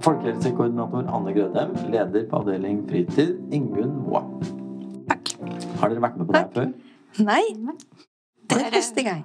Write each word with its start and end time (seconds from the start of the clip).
Folkehelsekoordinator 0.00 1.10
Anne 1.12 1.34
Grødem, 1.36 1.76
leder 1.92 2.24
på 2.30 2.40
avdeling 2.40 2.80
fritid 2.88 3.36
Ingunn 3.52 3.98
Moa. 4.06 4.24
Takk. 5.10 5.34
Har 5.80 5.92
dere 5.92 6.04
vært 6.06 6.18
med 6.20 6.28
på 6.28 6.36
det 6.36 6.40
her 6.40 6.50
før? 6.56 6.72
Nei, 7.26 7.42
det 8.50 8.64
er 8.64 8.74
første 8.74 9.04
gang. 9.04 9.24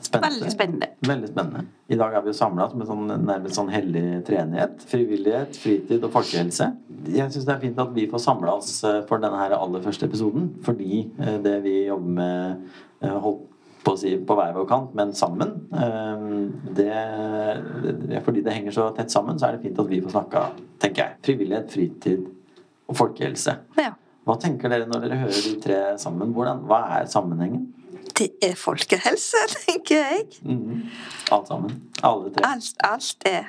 Spennende. 0.00 0.30
Veldig 0.30 0.52
spennende. 0.52 0.88
Veldig 1.08 1.28
spennende. 1.28 1.64
I 1.92 1.98
dag 2.00 2.14
er 2.14 2.22
vi 2.24 2.30
jo 2.30 2.36
samla 2.38 2.68
som 2.70 2.80
en 2.80 2.88
sånn, 2.88 3.10
nærmest 3.26 3.58
sånn 3.58 3.72
hellig 3.72 4.04
treenighet. 4.28 4.80
Frivillighet, 4.88 5.58
fritid 5.60 6.06
og 6.06 6.14
folkehelse. 6.14 6.70
Jeg 7.10 7.34
syns 7.34 7.48
det 7.48 7.54
er 7.56 7.62
fint 7.66 7.82
at 7.82 7.92
vi 7.96 8.06
får 8.10 8.22
samla 8.24 8.54
oss 8.62 8.72
eh, 8.86 9.02
for 9.10 9.22
denne 9.22 9.42
her 9.42 9.56
aller 9.58 9.84
første 9.84 10.08
episoden. 10.08 10.48
Fordi 10.64 11.02
eh, 11.18 11.36
det 11.44 11.56
vi 11.66 11.74
jobber 11.90 12.16
med, 12.16 12.70
eh, 13.02 13.18
holdt 13.26 13.49
på 13.84 13.94
å 13.94 13.98
si 14.00 14.12
på 14.26 14.36
hver 14.36 14.52
vår 14.56 14.66
kant, 14.68 14.92
men 14.98 15.14
sammen 15.16 15.54
eh, 15.72 16.24
det, 16.76 18.20
Fordi 18.26 18.42
det 18.44 18.54
henger 18.54 18.76
så 18.76 18.90
tett 18.96 19.12
sammen, 19.12 19.38
så 19.40 19.48
er 19.48 19.56
det 19.56 19.64
fint 19.64 19.80
at 19.80 19.90
vi 19.90 20.02
får 20.04 20.14
snakka, 20.14 20.44
tenker 20.82 21.04
jeg. 21.04 21.18
Frivillighet, 21.30 21.72
fritid 21.72 22.28
og 22.90 22.98
folkehelse. 22.98 23.56
Ja. 23.80 23.94
Hva 24.28 24.36
tenker 24.40 24.72
dere 24.72 24.88
når 24.88 25.06
dere 25.06 25.20
hører 25.22 25.44
de 25.46 25.52
tre 25.64 25.78
sammen? 26.00 26.34
Hvordan, 26.36 26.64
hva 26.68 26.82
er 26.98 27.08
sammenhengen? 27.10 27.68
Det 28.20 28.28
er 28.44 28.56
folkehelse, 28.58 29.40
tenker 29.64 30.02
jeg. 30.02 30.26
Mm. 30.44 30.82
Alt 31.32 31.48
sammen. 31.48 31.78
Alle 32.04 32.34
tre. 32.34 32.44
Alt, 32.50 32.74
alt 32.84 33.28
er 33.28 33.48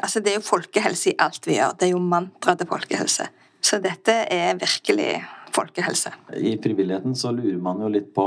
Altså, 0.00 0.20
det 0.20 0.32
er 0.32 0.38
jo 0.38 0.44
folkehelse 0.44 1.12
i 1.12 1.18
alt 1.20 1.46
vi 1.48 1.56
gjør. 1.56 1.76
Det 1.80 1.88
er 1.88 1.94
jo 1.94 2.00
mantra 2.04 2.54
til 2.56 2.68
folkehelse. 2.68 3.26
Så 3.64 3.78
dette 3.84 4.12
er 4.32 4.58
virkelig 4.60 5.08
folkehelse. 5.52 6.12
I 6.36 6.54
frivilligheten 6.62 7.16
så 7.16 7.32
lurer 7.34 7.58
man 7.62 7.80
jo 7.82 7.88
litt 7.92 8.10
på 8.16 8.26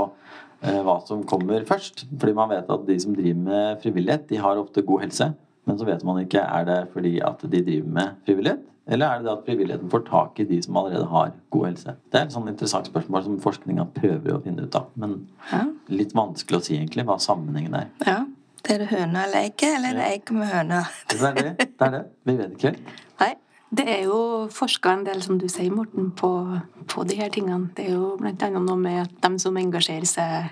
hva 0.63 0.97
som 1.07 1.23
kommer 1.27 1.65
først. 1.67 2.05
Fordi 2.19 2.33
man 2.37 2.49
vet 2.53 2.69
at 2.71 2.85
de 2.87 2.99
som 3.03 3.15
driver 3.15 3.39
med 3.47 3.81
frivillighet, 3.83 4.27
de 4.29 4.37
har 4.41 4.59
ofte 4.61 4.81
god 4.87 5.01
helse. 5.05 5.33
Men 5.67 5.79
så 5.79 5.85
vet 5.87 6.03
man 6.03 6.19
ikke 6.23 6.41
er 6.43 6.65
det 6.67 6.77
fordi 6.93 7.17
at 7.23 7.43
de 7.43 7.61
driver 7.63 7.87
med 7.97 8.15
frivillighet, 8.27 8.63
eller 8.91 9.07
er 9.07 9.19
det 9.21 9.25
det 9.29 9.31
at 9.31 9.45
frivilligheten 9.47 9.89
får 9.93 10.01
tak 10.09 10.39
i 10.39 10.43
de 10.49 10.57
som 10.65 10.75
allerede 10.81 11.05
har 11.07 11.29
god 11.55 11.65
helse? 11.69 11.93
Det 12.11 12.19
er 12.19 12.25
et 12.27 12.33
sånn 12.35 12.49
interessant 12.51 12.89
spørsmål 12.89 13.23
som 13.23 13.37
forskninga 13.39 13.85
prøver 13.95 14.35
å 14.35 14.41
finne 14.43 14.65
ut 14.67 14.75
av. 14.75 14.89
Men 14.99 15.27
Ja. 15.51 15.61
litt 15.87 16.11
vanskelig 16.13 16.59
å 16.59 16.63
si 16.65 16.75
egentlig 16.75 17.05
hva 17.07 17.15
sammenhengen 17.19 17.75
er. 17.75 17.87
ja. 18.05 18.25
Det 18.63 18.75
er 18.75 18.77
det 18.79 18.87
høna 18.95 19.25
eller 19.25 19.41
egget, 19.43 19.75
eller 19.75 19.89
er 19.89 19.93
det 19.97 20.03
egg 20.07 20.29
med 20.31 20.47
høna? 20.47 20.77
Det 21.11 21.17
er 21.21 21.33
det. 21.35 21.57
det, 21.59 21.81
er 21.81 21.89
det. 21.91 22.05
Vi 22.23 22.35
vet 22.37 22.51
ikke 22.53 22.69
helt. 22.69 22.93
Det 23.73 23.85
er 23.89 24.03
jo 24.05 24.17
forska 24.53 24.91
en 24.93 25.05
del, 25.07 25.21
som 25.25 25.39
du 25.41 25.47
sier, 25.49 25.73
Morten, 25.73 26.11
på, 26.13 26.29
på 26.91 27.05
de 27.09 27.17
her 27.17 27.31
tingene. 27.33 27.71
Det 27.73 27.87
er 27.87 27.95
jo 27.95 28.13
annet 28.21 28.61
noe 28.61 28.77
med 28.77 28.99
at 29.07 29.15
de 29.25 29.41
som 29.41 29.57
engasjerer 29.57 30.05
seg 30.09 30.51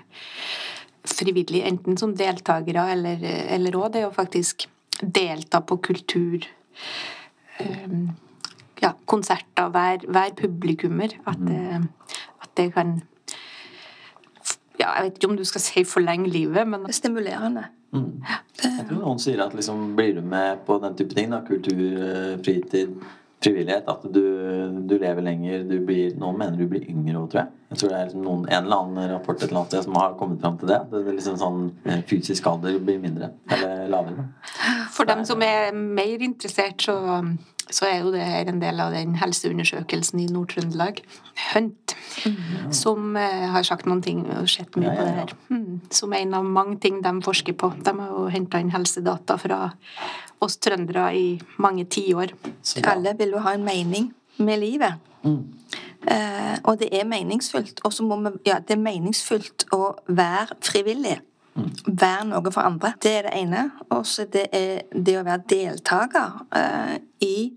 frivillig, 1.06 1.62
enten 1.66 1.98
som 1.98 2.14
deltakere 2.18 2.88
eller, 2.94 3.22
eller 3.54 3.78
også 3.78 3.94
det 3.94 4.04
jo 4.04 4.10
faktisk 4.14 4.66
delta 5.02 5.60
på 5.66 5.78
kultur 5.82 6.44
um, 7.62 8.12
ja, 8.82 8.92
konserter, 9.06 9.70
være, 9.74 10.34
publikummer. 10.38 11.14
At 11.26 11.42
det, 11.46 11.62
at 12.42 12.54
det 12.58 12.68
kan 12.74 13.00
ja, 14.82 14.90
Jeg 14.98 15.06
vet 15.06 15.20
ikke 15.20 15.30
om 15.30 15.38
du 15.38 15.46
skal 15.48 15.64
si 15.64 15.86
forlenge 15.88 16.30
livet, 16.32 16.68
men 16.68 16.86
er 16.88 16.96
stimulerende. 16.96 17.64
Mm. 17.92 18.22
Jeg 18.62 18.86
tror 18.88 19.00
noen 19.02 19.20
sier 19.20 19.42
at 19.44 19.56
liksom, 19.56 19.90
blir 19.96 20.14
du 20.16 20.22
med 20.24 20.62
på 20.66 20.78
den 20.82 20.94
type 20.98 21.16
ting, 21.16 21.32
da, 21.32 21.42
kultur, 21.46 21.80
eh, 21.80 22.38
fritid, 22.44 22.94
frivillighet, 23.42 23.88
at 23.90 24.04
du, 24.14 24.22
du 24.86 24.94
lever 24.96 25.24
lenger, 25.26 25.64
du 25.66 25.80
blir 25.82 26.14
Noen 26.20 26.38
mener 26.38 26.58
du 26.58 26.68
blir 26.70 26.84
yngre 26.88 27.18
òg, 27.18 27.30
tror 27.32 27.42
jeg. 27.42 27.58
Jeg 27.72 27.80
tror 27.80 27.90
det 27.90 27.98
er 27.98 28.08
liksom 28.08 28.24
noen, 28.26 28.44
en 28.46 28.66
eller 28.66 28.82
annen 28.84 29.12
rapport 29.14 29.40
et 29.40 29.48
eller 29.48 29.62
annet 29.62 29.72
sted 29.72 29.86
som 29.86 29.96
har 29.98 30.16
kommet 30.20 30.42
fram 30.44 30.58
til 30.60 30.70
det. 30.70 30.78
Det 30.92 31.00
er 31.00 31.16
liksom 31.16 31.38
sånn 31.40 31.62
eh, 31.88 32.02
Fysisk 32.08 32.46
alder 32.50 32.76
blir 32.84 33.00
mindre. 33.02 33.32
Eller 33.56 33.88
lavere. 33.92 34.26
For 34.92 35.08
dem 35.08 35.24
som 35.28 35.42
er 35.46 35.72
mer 35.72 36.26
interessert, 36.28 36.84
så, 36.84 36.96
så 37.72 37.88
er 37.88 38.02
jo 38.02 38.12
det 38.12 38.24
her 38.24 38.50
en 38.50 38.60
del 38.62 38.80
av 38.84 38.92
den 38.94 39.14
helseundersøkelsen 39.20 40.20
i 40.22 40.28
Nord-Trøndelag, 40.32 41.00
HUNT, 41.52 41.94
som 42.74 43.16
eh, 43.16 43.46
har 43.54 43.64
sagt 43.66 43.88
noen 43.88 44.02
ting 44.04 44.24
og 44.28 44.50
sett 44.50 44.76
mye 44.76 44.90
Ja, 44.90 44.92
ja, 44.92 44.98
på 44.98 45.06
det 45.06 45.14
her. 45.16 45.34
Mm, 45.48 45.80
som 45.90 46.16
en 46.16 46.36
av 46.38 46.44
mange 46.58 46.78
ting 46.82 47.00
de 47.04 47.14
forsker 47.24 47.56
på. 47.58 47.72
De 47.84 47.96
har 47.98 48.12
jo 48.12 48.28
henta 48.32 48.60
inn 48.60 48.72
helsedata 48.74 49.38
fra 49.40 49.62
oss 50.42 50.58
trøndere 50.62 51.08
i 51.16 51.26
mange 51.62 51.86
tiår. 51.90 52.34
Alle 52.90 53.16
vil 53.18 53.36
jo 53.36 53.42
ha 53.44 53.56
en 53.56 53.66
mening 53.66 54.12
med 54.42 54.60
livet. 54.60 55.00
Mm. 55.22 55.42
Eh, 56.06 56.54
og 56.66 56.80
det 56.80 56.90
er 56.92 57.08
meningsfullt. 57.08 57.80
Og 57.84 57.92
så 57.92 58.02
må 58.02 58.18
vi 58.20 58.30
Ja, 58.46 58.58
det 58.58 58.76
er 58.76 58.82
meningsfullt 58.82 59.66
å 59.72 59.94
være 60.08 60.58
frivillig. 60.60 61.20
Være 61.86 62.24
noe 62.26 62.52
for 62.52 62.64
andre. 62.64 62.94
Det 63.02 63.12
er 63.18 63.22
det 63.28 63.34
ene. 63.36 63.70
Og 63.90 64.06
så 64.06 64.24
det 64.24 64.46
er 64.52 64.82
det 64.92 65.18
å 65.20 65.24
være 65.24 65.44
deltaker 65.48 66.46
eh, 66.56 66.96
i 67.20 67.52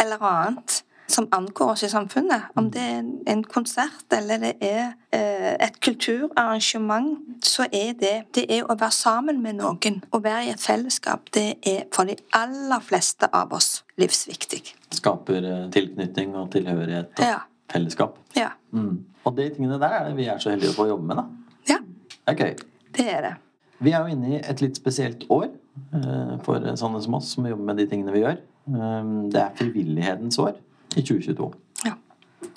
eller 0.00 0.22
annet 0.22 0.82
som 1.10 1.26
angår 1.34 1.72
oss 1.72 1.82
i 1.82 1.88
samfunnet. 1.90 2.42
Om 2.54 2.68
det 2.70 2.82
er 2.86 3.00
en 3.32 3.40
konsert 3.44 4.12
eller 4.14 4.38
det 4.38 4.52
er 4.62 4.92
eh, 5.12 5.56
et 5.66 5.80
kulturarrangement, 5.82 7.18
så 7.44 7.66
er 7.72 7.92
det 7.98 8.12
det 8.36 8.44
er 8.48 8.62
å 8.70 8.76
være 8.78 8.94
sammen 8.94 9.40
med 9.42 9.58
noen. 9.58 9.98
Å 10.14 10.20
være 10.22 10.44
i 10.46 10.52
et 10.54 10.62
fellesskap. 10.62 11.30
Det 11.34 11.56
er 11.66 11.84
for 11.94 12.06
de 12.06 12.14
aller 12.38 12.80
fleste 12.86 13.26
av 13.34 13.52
oss 13.56 13.82
livsviktig. 14.00 14.62
Skaper 15.00 15.42
eh, 15.50 15.66
tilknytning 15.74 16.36
og 16.38 16.50
tilhørighet 16.54 17.18
og 17.18 17.26
Ja. 17.26 17.40
fellesskap. 17.72 18.16
Ja. 18.36 18.50
Mm. 18.72 19.04
Og 19.26 19.36
de 19.36 19.48
tingene 19.50 19.78
der 19.82 19.92
er 19.98 20.08
det 20.08 20.16
vi 20.16 20.28
er 20.30 20.38
så 20.38 20.50
heldige 20.54 20.70
å 20.72 20.78
få 20.78 20.88
jobbe 20.88 21.06
med, 21.10 21.16
da. 21.16 21.26
Ja, 21.74 21.78
Det 22.26 22.38
er 22.40 22.44
gøy. 22.46 22.56
det 22.96 23.08
er 23.10 23.20
det. 23.22 23.34
Vi 23.80 23.90
er 23.96 24.00
jo 24.04 24.14
inne 24.14 24.34
i 24.36 24.40
et 24.44 24.60
litt 24.60 24.76
spesielt 24.76 25.26
år 25.30 25.48
eh, 25.94 26.38
for 26.44 26.60
sånne 26.76 27.02
som 27.02 27.14
oss 27.14 27.34
som 27.34 27.46
jobber 27.46 27.64
med 27.64 27.76
de 27.82 27.86
tingene 27.90 28.12
vi 28.12 28.22
gjør. 28.24 28.38
Eh, 28.68 29.04
Det 29.32 29.40
er 29.40 29.50
frivillighetens 29.56 30.38
år 30.38 30.52
i 30.96 31.00
2022. 31.02 31.52
Ja. 31.86 31.92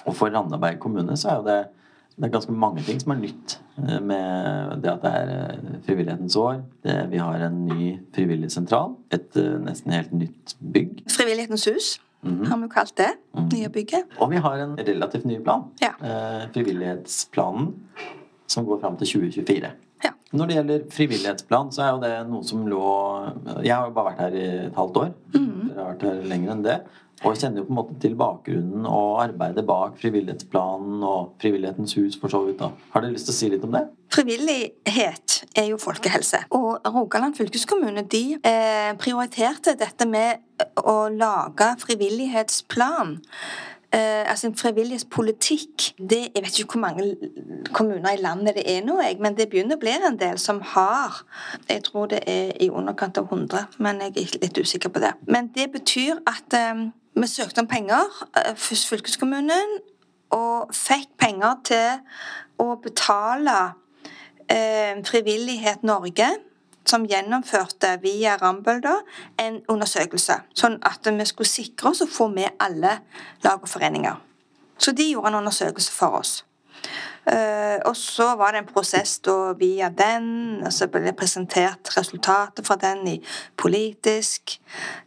Og 0.06 0.16
for 0.16 0.28
Randaberg 0.30 0.80
kommune 0.80 1.18
så 1.18 1.30
er 1.30 1.36
jo 1.36 1.44
det, 1.48 1.58
det 2.18 2.26
er 2.26 2.30
ganske 2.34 2.52
mange 2.52 2.82
ting 2.86 3.00
som 3.02 3.12
er 3.12 3.22
nytt 3.22 3.60
eh, 3.78 4.00
med 4.02 4.82
det 4.84 4.92
at 4.92 5.02
det 5.02 5.12
er 5.12 5.34
eh, 5.50 5.82
frivillighetens 5.86 6.36
år. 6.36 6.62
Det, 6.84 6.98
vi 7.12 7.18
har 7.18 7.36
en 7.48 7.66
ny 7.66 8.00
frivillig 8.16 8.52
sentral. 8.52 8.96
Et 9.12 9.38
eh, 9.38 9.60
nesten 9.64 9.92
helt 9.92 10.14
nytt 10.14 10.56
bygg. 10.74 11.04
Frivillighetens 11.10 11.66
hus 11.72 12.00
Mhm. 12.24 12.46
har 12.48 12.58
vi 12.58 12.68
kalt 12.72 12.94
det. 12.98 13.10
Nye 13.54 13.68
bygget. 13.70 14.04
Og 14.24 14.30
vi 14.32 14.38
har 14.38 14.54
en 14.64 14.78
relativt 14.80 15.26
ny 15.26 15.40
plan. 15.44 15.64
Ja. 15.82 15.90
Eh, 16.00 16.46
frivillighetsplanen 16.54 17.74
som 18.48 18.66
går 18.66 18.80
fram 18.80 18.96
til 18.98 19.08
2024. 19.08 19.72
Ja. 20.04 20.12
Når 20.34 20.50
det 20.50 20.58
gjelder 20.58 20.84
frivillighetsplan, 20.92 21.72
så 21.76 21.86
er 21.86 21.94
jo 21.94 22.02
det 22.04 22.14
noe 22.30 22.48
som 22.48 22.66
lå 22.68 22.84
Jeg 23.64 23.76
har 23.76 23.88
jo 23.88 23.96
bare 23.96 24.12
vært 24.12 24.24
her 24.26 24.38
i 24.38 24.46
et 24.68 24.78
halvt 24.78 25.00
år. 25.04 25.16
Mm. 25.36 25.50
Dere 25.70 25.80
har 25.80 25.94
vært 25.94 26.06
her 26.10 26.22
lenger 26.34 26.56
enn 26.56 26.66
det. 26.66 26.78
Og 27.24 27.38
kjenner 27.40 27.62
jo 27.62 27.68
på 27.70 27.72
en 27.72 27.78
måte 27.78 27.96
til 28.04 28.16
bakgrunnen 28.20 28.88
og 28.90 29.22
arbeidet 29.24 29.64
bak 29.68 29.96
frivillighetsplanen 30.02 31.04
og 31.08 31.38
Frivillighetens 31.40 31.94
hus, 31.96 32.18
for 32.20 32.32
så 32.34 32.42
vidt. 32.44 32.60
da. 32.60 32.72
Har 32.92 33.04
dere 33.04 33.14
lyst 33.14 33.30
til 33.30 33.36
å 33.36 33.38
si 33.38 33.50
litt 33.54 33.64
om 33.64 33.76
det? 33.76 33.84
Frivillighet 34.12 35.38
er 35.56 35.70
jo 35.70 35.80
folkehelse. 35.80 36.44
Og 36.58 36.84
Rogaland 36.84 37.38
fylkeskommune 37.40 38.04
de 38.12 38.24
eh, 38.44 38.92
prioriterte 39.00 39.78
dette 39.80 40.08
med 40.10 40.44
å 40.84 40.98
lage 41.14 41.70
frivillighetsplan. 41.86 43.16
Eh, 43.94 44.30
altså 44.30 44.48
en 44.48 44.56
frivillighetspolitikk. 44.58 45.94
Det, 46.10 46.20
jeg 46.36 46.44
vet 46.44 46.60
ikke 46.60 46.72
hvor 46.72 46.80
mange 46.82 47.16
kommuner 47.74 48.12
i 48.12 48.22
landet 48.22 48.56
det 48.56 48.64
er 48.66 48.82
nå, 48.86 48.96
jeg, 49.02 49.20
men 49.22 49.38
det 49.38 49.46
begynner 49.52 49.78
å 49.78 49.82
bli 49.84 49.94
en 49.94 50.18
del 50.18 50.40
som 50.42 50.62
har 50.74 51.20
Jeg 51.70 51.84
tror 51.86 52.10
det 52.10 52.24
er 52.28 52.56
i 52.62 52.72
underkant 52.74 53.18
av 53.22 53.30
100, 53.30 53.78
men 53.78 54.02
jeg 54.02 54.16
er 54.18 54.40
litt 54.42 54.58
usikker 54.58 54.90
på 54.90 55.04
det. 55.04 55.14
Men 55.30 55.52
det 55.54 55.70
betyr 55.76 56.24
at 56.26 56.58
eh, 56.58 56.88
vi 57.14 57.30
søkte 57.30 57.62
om 57.62 57.70
penger, 57.70 58.10
eh, 58.42 58.56
først 58.58 58.90
fylkeskommunen, 58.90 59.78
og 60.34 60.74
fikk 60.74 61.14
penger 61.22 61.62
til 61.70 62.02
å 62.66 62.74
betale 62.82 63.60
eh, 64.50 64.98
Frivillighet 65.06 65.86
Norge, 65.86 66.32
som 66.86 67.08
gjennomførte 67.08 67.98
via 68.04 68.38
Rambøll 68.42 68.82
da, 68.84 68.98
en 69.42 69.62
undersøkelse. 69.72 70.40
Sånn 70.58 70.80
at 70.86 71.08
vi 71.08 71.28
skulle 71.30 71.50
sikre 71.50 71.94
oss 71.94 72.04
å 72.04 72.10
få 72.10 72.30
med 72.34 72.56
alle 72.64 73.00
lag 73.46 73.62
og 73.62 73.70
foreninger. 73.72 74.20
Så 74.78 74.92
de 74.92 75.12
gjorde 75.12 75.32
en 75.32 75.44
undersøkelse 75.44 75.94
for 75.94 76.20
oss. 76.20 76.42
Uh, 77.24 77.80
og 77.88 77.96
så 77.96 78.34
var 78.36 78.52
det 78.52 78.60
en 78.60 78.68
prosess 78.68 79.16
da 79.24 79.54
via 79.56 79.88
den, 79.96 80.60
og 80.66 80.74
så 80.76 80.90
ble 80.92 81.06
det 81.06 81.14
presentert 81.16 81.94
resultatet 81.96 82.68
fra 82.68 82.76
den 82.82 83.06
i 83.08 83.14
politisk. 83.56 84.58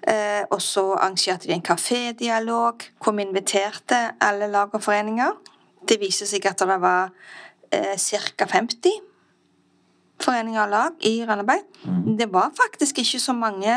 Uh, 0.00 0.48
og 0.48 0.62
så 0.64 0.86
arrangerte 0.94 1.50
de 1.50 1.52
en 1.58 1.66
kafédialog 1.66 2.88
hvor 3.04 3.12
vi 3.18 3.26
inviterte 3.26 4.00
alle 4.20 4.48
lag 4.48 4.72
og 4.72 4.82
foreninger. 4.86 5.36
Det 5.88 6.00
viser 6.00 6.30
seg 6.30 6.48
at 6.48 6.64
det 6.64 6.80
var 6.80 7.12
eh, 7.70 7.94
ca. 8.00 8.48
50 8.48 9.05
foreninger 10.22 10.62
og 10.62 10.72
lag 10.72 11.06
i 11.06 11.18
Randaberg. 11.28 11.66
Det 12.18 12.28
var 12.32 12.54
faktisk 12.56 13.02
ikke 13.02 13.20
så 13.20 13.34
mange 13.36 13.74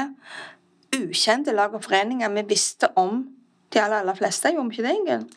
ukjente 0.96 1.54
lag 1.54 1.74
og 1.76 1.84
foreninger 1.84 2.32
vi 2.38 2.46
visste 2.50 2.90
om 2.98 3.26
de 3.74 3.82
aller, 3.82 4.02
aller 4.02 4.18
fleste. 4.18 4.52
Gjorde 4.54 4.70
vi 4.70 4.80
ikke 4.80 4.88
det, 4.88 4.96
Ingunn? 4.98 5.30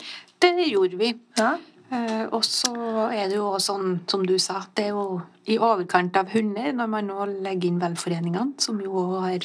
Det 0.43 0.71
gjorde 0.71 0.99
vi. 0.99 1.13
Ja. 1.39 1.53
Eh, 1.93 2.25
og 2.33 2.45
så 2.47 2.73
er 3.13 3.29
det 3.29 3.37
jo 3.37 3.51
sånn, 3.61 4.01
som 4.09 4.25
du 4.25 4.39
sa, 4.41 4.63
det 4.77 4.89
er 4.89 4.95
jo 4.97 5.21
i 5.51 5.59
overkant 5.61 6.17
av 6.17 6.31
100 6.31 6.73
når 6.79 6.89
man 6.89 7.11
nå 7.11 7.27
legger 7.45 7.69
inn 7.69 7.81
velforeningene, 7.83 8.55
som 8.63 8.81
jo 8.81 9.05
har 9.21 9.45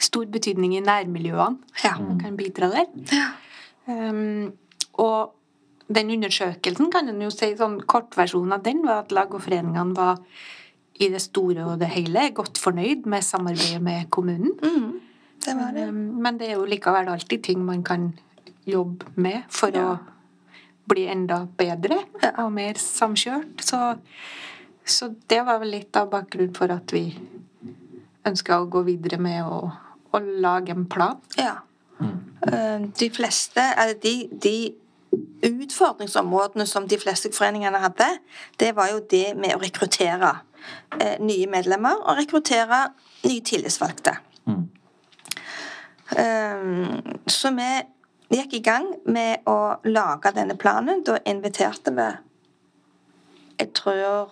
stor 0.00 0.26
betydning 0.32 0.78
i 0.78 0.84
nærmiljøene. 0.84 1.74
Ja. 1.84 1.96
Man 2.00 2.20
kan 2.22 2.38
bidra 2.40 2.70
der. 2.72 2.88
Ja. 3.12 3.32
Um, 3.84 4.54
og 4.96 5.34
den 5.92 6.14
undersøkelsen 6.14 6.88
kan 6.92 7.10
en 7.12 7.20
jo 7.20 7.28
si 7.34 7.50
sånn 7.58 7.82
kortversjonen 7.84 8.56
av 8.56 8.64
den 8.64 8.80
var 8.86 9.02
at 9.02 9.12
lag 9.12 9.34
og 9.36 9.44
foreningene 9.44 9.96
var 9.98 10.22
i 11.00 11.08
det 11.10 11.20
store 11.22 11.64
og 11.66 11.78
det 11.80 11.88
hele 11.94 12.28
godt 12.34 12.58
fornøyd 12.58 13.06
med 13.10 13.22
samarbeidet 13.26 13.82
med 13.82 14.10
kommunen. 14.10 14.52
Mm, 14.62 15.00
det 15.44 15.54
var 15.58 15.72
det. 15.74 15.88
Um, 15.88 15.94
Men 16.22 16.38
det 16.38 16.48
er 16.50 16.54
jo 16.54 16.64
likevel 16.70 17.08
alltid 17.08 17.42
ting 17.42 17.64
man 17.64 17.82
kan 17.84 18.12
jobbe 18.66 19.06
med 19.16 19.42
for 19.50 19.68
Ja. 19.74 19.94
å 19.94 19.98
bli 20.88 21.06
enda 21.08 21.46
bedre 21.58 21.98
Ja. 22.22 22.30
og 22.44 22.52
mer 22.52 22.74
samkjørt. 22.74 23.60
Så, 23.60 23.98
så 24.84 25.14
det 25.28 25.42
var 25.46 25.58
vel 25.58 25.70
litt 25.70 25.96
av 25.96 26.10
bakgrunnen 26.10 26.54
for 26.54 26.70
at 26.72 26.92
vi 26.92 27.18
ønska 28.26 28.60
å 28.60 28.68
gå 28.70 28.82
videre 28.84 29.18
med 29.18 29.44
å, 29.44 29.72
å 30.12 30.18
lage 30.20 30.70
en 30.72 30.86
plan. 30.86 31.18
Ja. 31.36 31.56
Eh, 32.00 32.80
De 32.98 33.10
fleste, 33.10 33.60
eller 33.76 33.94
de, 34.00 34.28
de 34.30 34.74
utfordringsområdene 35.42 36.66
som 36.66 36.86
de 36.88 36.98
fleste 36.98 37.30
foreningene 37.32 37.78
hadde, 37.82 38.06
det 38.60 38.72
var 38.76 38.88
jo 38.92 39.00
det 39.10 39.34
med 39.36 39.54
å 39.56 39.60
rekruttere 39.62 40.32
eh, 41.00 41.18
nye 41.20 41.46
medlemmer 41.50 42.02
og 42.02 42.16
rekruttere 42.18 42.86
nye 43.24 43.40
tillitsvalgte. 43.40 44.16
Mm. 44.46 44.68
Eh, 46.18 47.12
Så 47.26 47.50
vi 47.56 47.70
gikk 48.36 48.54
i 48.58 48.62
gang 48.64 48.86
med 49.06 49.46
å 49.46 49.76
lage 49.84 50.32
denne 50.34 50.56
planen. 50.56 51.04
Da 51.04 51.18
inviterte 51.26 51.94
vi 51.94 52.12
Jeg 53.58 53.72
tror 53.74 54.30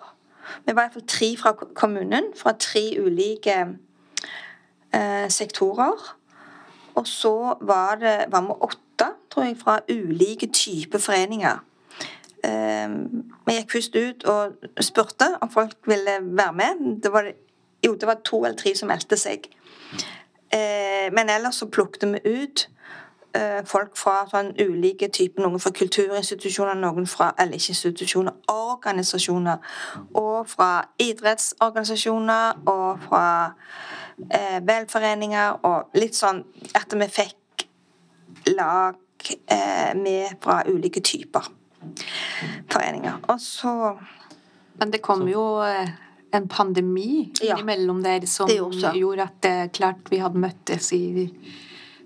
Vi 0.66 0.74
var 0.74 0.82
iallfall 0.82 1.06
tre 1.06 1.36
fra 1.36 1.52
kommunen, 1.52 2.32
fra 2.36 2.52
tre 2.52 2.98
ulike 2.98 3.76
eh, 4.92 5.28
sektorer. 5.28 6.16
Og 6.94 7.06
så 7.06 7.54
var 7.60 7.94
det 8.00 8.24
var 8.28 8.42
vi 8.42 8.56
åtte, 8.60 9.12
tror 9.30 9.44
jeg, 9.44 9.56
fra 9.56 9.78
ulike 9.88 10.46
typer 10.52 10.98
foreninger. 10.98 11.62
Vi 12.42 13.54
gikk 13.54 13.72
først 13.76 13.96
ut 13.96 14.24
og 14.30 14.68
spurte 14.82 15.28
om 15.40 15.50
folk 15.50 15.76
ville 15.86 16.18
være 16.22 16.52
med. 16.52 17.02
Det 17.02 17.12
var, 17.12 17.28
jo, 17.86 17.94
det 17.94 18.06
var 18.08 18.20
to 18.24 18.44
eller 18.44 18.58
tre 18.58 18.74
som 18.76 18.90
meldte 18.90 19.16
seg. 19.16 19.46
Eh, 20.52 21.12
men 21.12 21.30
ellers 21.30 21.54
så 21.54 21.66
plukket 21.66 22.08
vi 22.12 22.20
ut 22.42 22.64
eh, 23.34 23.62
folk 23.64 23.96
fra 23.96 24.26
sånn 24.28 24.52
ulike 24.60 25.08
typer. 25.08 25.44
Noen 25.44 25.62
fra 25.62 25.72
kulturinstitusjoner, 25.76 26.76
noen 26.76 27.08
fra 27.08 27.30
eller 27.40 27.56
ikke 27.56 27.72
institusjoner, 27.72 28.36
organisasjoner. 28.52 29.62
Og 30.18 30.50
fra 30.50 30.72
idrettsorganisasjoner 31.00 32.66
og 32.68 33.06
fra 33.06 33.24
eh, 34.28 34.60
velforeninger. 34.66 35.62
Og 35.68 35.96
litt 35.98 36.18
sånn 36.18 36.44
at 36.76 36.98
vi 36.98 37.08
fikk 37.20 37.66
lag 38.52 38.98
med 39.94 40.32
fra 40.42 40.64
ulike 40.66 40.98
typer 41.06 41.46
foreninger. 42.70 43.20
Og 43.28 43.40
så 43.40 43.98
Men 44.80 44.90
det 44.90 45.02
kom 45.04 45.26
jo 45.28 45.60
eh, 45.62 45.88
en 46.32 46.48
pandemi 46.48 47.30
Ja. 47.42 47.56
der 47.56 48.26
som 48.26 48.48
gjorde 48.48 49.22
at 49.22 49.40
det 49.42 49.72
klart 49.72 50.08
vi 50.10 50.16
hadde 50.18 50.38
møttes 50.40 50.92
i 50.92 51.28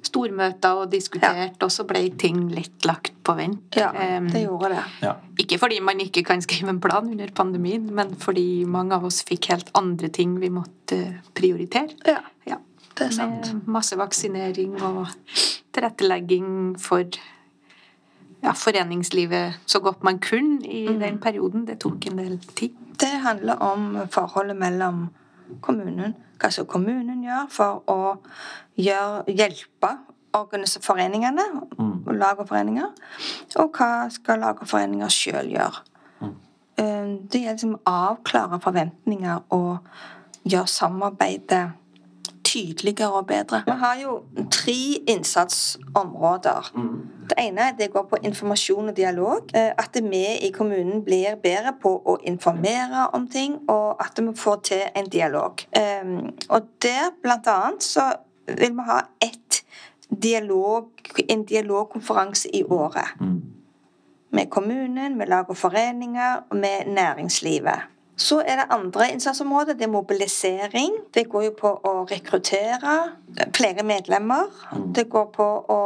stormøter 0.07 0.83
og 0.83 0.91
diskutert, 0.91 1.63
og 1.63 1.71
så 1.73 1.85
ble 1.89 2.11
ting 2.19 2.49
litt 2.53 2.85
lagt 2.87 3.13
på 3.27 3.35
vent. 3.39 3.75
Ja, 3.79 3.91
det 3.93 4.45
gjorde 4.45 4.69
det. 4.75 4.83
Ja. 5.03 5.15
Ikke 5.43 5.59
fordi 5.59 5.81
man 5.83 5.99
ikke 6.01 6.23
kan 6.25 6.43
skrive 6.45 6.69
en 6.71 6.81
plan 6.81 7.09
under 7.11 7.31
pandemien, 7.35 7.89
men 7.95 8.15
fordi 8.23 8.65
mange 8.71 8.95
av 8.95 9.05
oss 9.09 9.23
fikk 9.27 9.49
helt 9.51 9.71
andre 9.79 10.09
ting 10.09 10.39
vi 10.41 10.49
måtte 10.51 11.01
prioritere. 11.35 11.97
Ja, 12.07 12.21
Ja. 12.47 12.59
det 12.95 13.07
er 13.09 13.11
sant. 13.11 13.53
Med 13.53 13.67
massevaksinering 13.67 14.81
og 14.83 15.09
tilrettelegging 15.73 16.79
for 16.79 17.05
ja, 18.43 18.53
foreningslivet 18.53 19.55
så 19.67 19.81
godt 19.81 20.05
man 20.05 20.19
kunne 20.19 20.67
i 20.67 20.87
Mm. 20.89 21.01
den 21.01 21.19
perioden. 21.19 21.67
Det 21.67 21.79
tok 21.79 22.07
en 22.07 22.19
del 22.19 22.39
tid. 22.39 22.71
Det 23.01 23.09
handler 23.23 23.55
om 23.55 23.99
forholdet 24.11 24.57
mellom 24.57 25.09
kommunen, 25.61 26.15
hva 26.41 26.51
som 26.51 26.67
kommunen 26.67 27.23
gjør 27.25 27.47
for 27.51 27.83
å 27.87 28.17
gjøre, 28.79 29.25
hjelpe 29.29 29.99
foreningene, 30.83 31.43
Mm. 31.79 32.05
lag 32.19 32.39
og 32.39 32.49
foreninger, 32.49 32.87
og 33.57 33.71
hva 33.73 34.11
skal 34.11 34.39
lag 34.39 34.61
og 34.61 34.69
foreninger 34.69 35.09
sjøl 35.09 35.51
gjøre. 35.51 35.81
Mm. 36.21 37.29
Det 37.29 37.41
gjelder 37.41 37.53
liksom 37.53 37.75
å 37.75 37.81
avklare 37.87 38.61
forventninger 38.61 39.41
og 39.51 39.79
gjøre 40.45 40.67
samarbeidet 40.67 41.73
tydeligere 42.47 43.13
og 43.13 43.27
bedre. 43.27 43.63
Vi 43.67 43.75
har 43.81 43.97
jo 44.03 44.13
tre 44.51 44.77
innsatsområder. 45.09 46.71
Det 47.29 47.39
ene 47.43 47.73
det 47.79 47.91
går 47.93 48.07
på 48.11 48.21
informasjon 48.23 48.89
og 48.93 48.97
dialog. 48.97 49.51
eh, 49.55 49.73
At 49.79 49.99
vi 50.03 50.23
i 50.47 50.51
kommunen 50.55 51.03
blir 51.05 51.35
bedre 51.43 51.73
på 51.83 52.03
å 52.07 52.17
informere 52.23 53.09
om 53.13 53.27
ting, 53.29 53.59
og 53.69 53.97
at 54.01 54.21
vi 54.23 54.37
får 54.37 54.61
til 54.63 54.83
en 54.97 55.09
dialog. 55.11 55.67
Um, 56.03 56.35
Og 56.49 56.63
der, 56.83 57.11
blant 57.23 57.47
annet, 57.47 57.83
så 57.83 58.13
vil 58.47 58.73
vi 58.73 58.83
ha 58.87 59.01
ett 59.21 59.65
dialog, 60.23 60.89
en 61.29 61.45
dialogkonferanse 61.45 62.49
i 62.55 62.63
året. 62.65 63.21
Mm. 63.21 63.43
Med 64.31 64.51
kommunen, 64.51 65.19
med 65.19 65.27
lag 65.27 65.51
og 65.51 65.57
foreninger 65.57 66.37
og 66.51 66.57
med 66.57 66.87
næringslivet. 66.87 67.81
Så 68.17 68.39
er 68.41 68.57
det 68.57 68.65
andre 68.73 69.11
innsatsområder. 69.13 69.75
Det 69.77 69.85
er 69.85 69.93
mobilisering. 69.93 70.93
Det 71.15 71.27
går 71.29 71.43
jo 71.51 71.53
på 71.59 71.73
å 71.85 71.93
rekruttere 72.09 72.95
flere 73.57 73.85
medlemmer. 73.85 74.49
Det 74.97 75.05
går 75.13 75.27
på 75.35 75.49
å 75.75 75.81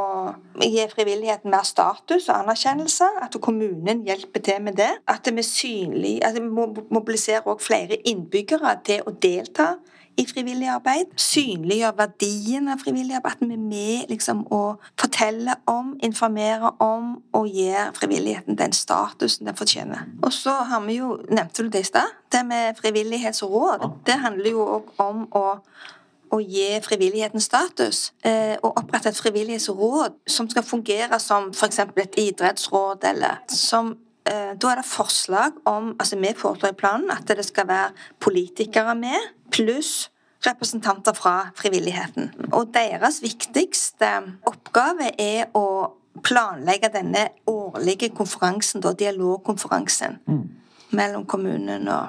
gi 0.63 0.85
frivilligheten 0.93 1.51
mer 1.51 1.67
status 1.67 2.29
og 2.29 2.37
anerkjennelse. 2.37 3.09
At 3.27 3.35
kommunen 3.43 4.05
hjelper 4.07 4.47
til 4.47 4.63
med 4.63 4.79
det. 4.79 4.93
At 5.11 5.27
vi 5.27 5.43
synlig, 5.43 6.21
at 6.25 6.39
vi 6.39 6.47
mobiliserer 6.47 7.51
også 7.51 7.67
flere 7.67 7.99
innbyggere 8.07 8.77
til 8.87 9.03
å 9.07 9.17
delta 9.19 9.75
i 10.21 10.27
frivillig 10.29 10.69
arbeid. 10.69 11.13
Synliggjør 11.21 11.97
verdien 11.99 12.69
av 12.69 12.83
frivillig 12.83 13.17
arbeid. 13.19 13.41
At 13.41 13.45
vi 13.47 13.57
er 13.57 13.63
med 13.65 14.11
liksom, 14.13 14.43
og 14.53 14.83
forteller 15.01 15.61
om, 15.71 15.95
informerer 16.05 16.83
om 16.83 17.15
og 17.37 17.49
gir 17.49 17.93
frivilligheten 17.97 18.59
den 18.59 18.75
statusen 18.77 19.49
den 19.49 19.57
fortjener. 19.57 20.05
Og 20.23 20.33
så 20.33 20.59
har 20.71 20.85
vi 20.87 20.99
jo, 20.99 21.15
nevnte 21.31 21.65
du 21.65 21.73
det 21.73 21.85
i 21.85 21.91
stad, 21.93 22.13
det 22.33 22.45
med 22.47 22.77
frivillighetsråd. 22.81 23.89
Det 24.07 24.21
handler 24.25 24.51
jo 24.51 24.69
òg 24.77 24.95
om 25.07 25.25
å 25.31 25.47
å 26.31 26.39
gi 26.39 26.79
frivilligheten 26.85 27.43
status. 27.43 28.13
Eh, 28.23 28.55
og 28.63 28.79
opprette 28.79 29.11
et 29.11 29.19
frivillighetsråd 29.19 30.21
som 30.31 30.49
skal 30.51 30.63
fungere 30.67 31.19
som 31.23 31.51
f.eks. 31.51 31.81
et 31.83 32.19
idrettsråd, 32.23 33.07
eller 33.11 33.41
som 33.51 33.97
Da 34.31 34.69
er 34.71 34.79
det 34.79 34.87
forslag 34.87 35.57
om 35.67 35.97
altså 35.99 36.17
Vi 36.21 36.31
foreslår 36.39 36.71
i 36.71 36.79
planen 36.79 37.11
at 37.11 37.29
det 37.29 37.45
skal 37.45 37.67
være 37.69 37.91
politikere 38.23 38.95
med, 38.95 39.19
pluss 39.51 40.11
representanter 40.47 41.13
fra 41.13 41.51
frivilligheten. 41.57 42.31
Og 42.53 42.71
deres 42.75 43.23
viktigste 43.23 44.09
oppgave 44.47 45.11
er 45.19 45.51
å 45.55 45.91
planlegge 46.23 46.91
denne 46.93 47.27
årlige 47.47 48.11
konferansen, 48.17 48.81
da, 48.81 48.93
dialogkonferansen, 48.93 50.19
mellom 50.91 51.27
kommunen 51.27 51.89
og 51.89 52.09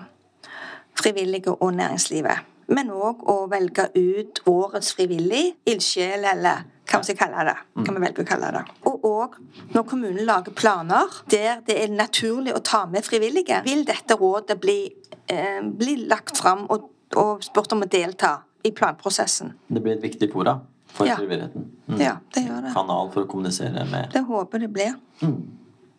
frivillige 0.97 1.51
og 1.51 1.73
næringslivet. 1.73 2.47
Men 2.71 2.91
òg 2.93 3.25
å 3.27 3.47
velge 3.51 3.89
ut 3.95 4.41
årets 4.47 4.93
frivillig, 4.95 5.55
ildsjel 5.67 6.23
eller 6.31 6.63
hva 6.91 6.99
vi 7.07 7.15
kalle 7.17 7.45
det. 7.47 7.55
Kan 7.85 7.95
vi 7.95 8.01
velge 8.03 8.23
å 8.23 8.27
kalle 8.27 8.51
det. 8.55 8.63
Og 8.89 9.05
òg 9.07 9.37
når 9.75 9.85
kommunen 9.89 10.25
lager 10.27 10.51
planer 10.57 11.07
der 11.31 11.61
det 11.67 11.77
er 11.83 11.87
naturlig 11.93 12.53
å 12.57 12.61
ta 12.63 12.85
med 12.85 13.05
frivillige, 13.07 13.61
vil 13.65 13.85
dette 13.87 14.17
rådet 14.19 14.59
bli, 14.61 14.79
eh, 15.27 15.61
bli 15.63 15.95
lagt 16.07 16.37
fram 16.37 16.65
og, 16.69 16.89
og 17.15 17.43
spurt 17.43 17.71
om 17.73 17.83
å 17.85 17.89
delta 17.89 18.41
i 18.63 18.71
planprosessen. 18.71 19.53
Det 19.67 19.81
blir 19.81 19.95
et 19.97 20.03
viktig 20.03 20.31
fora 20.33 20.59
for 20.91 21.07
Ja. 21.07 21.15
frivilligheten. 21.15 21.63
Mm. 21.87 21.99
Ja, 21.99 22.17
det 22.35 22.43
gjør 22.45 22.61
det. 22.65 22.73
Kanal 22.75 23.11
for 23.13 23.23
å 23.23 23.27
kommunisere 23.27 23.85
med. 23.89 24.11
Det 24.11 24.21
håper 24.27 24.59
det 24.59 24.69
blir. 24.73 24.93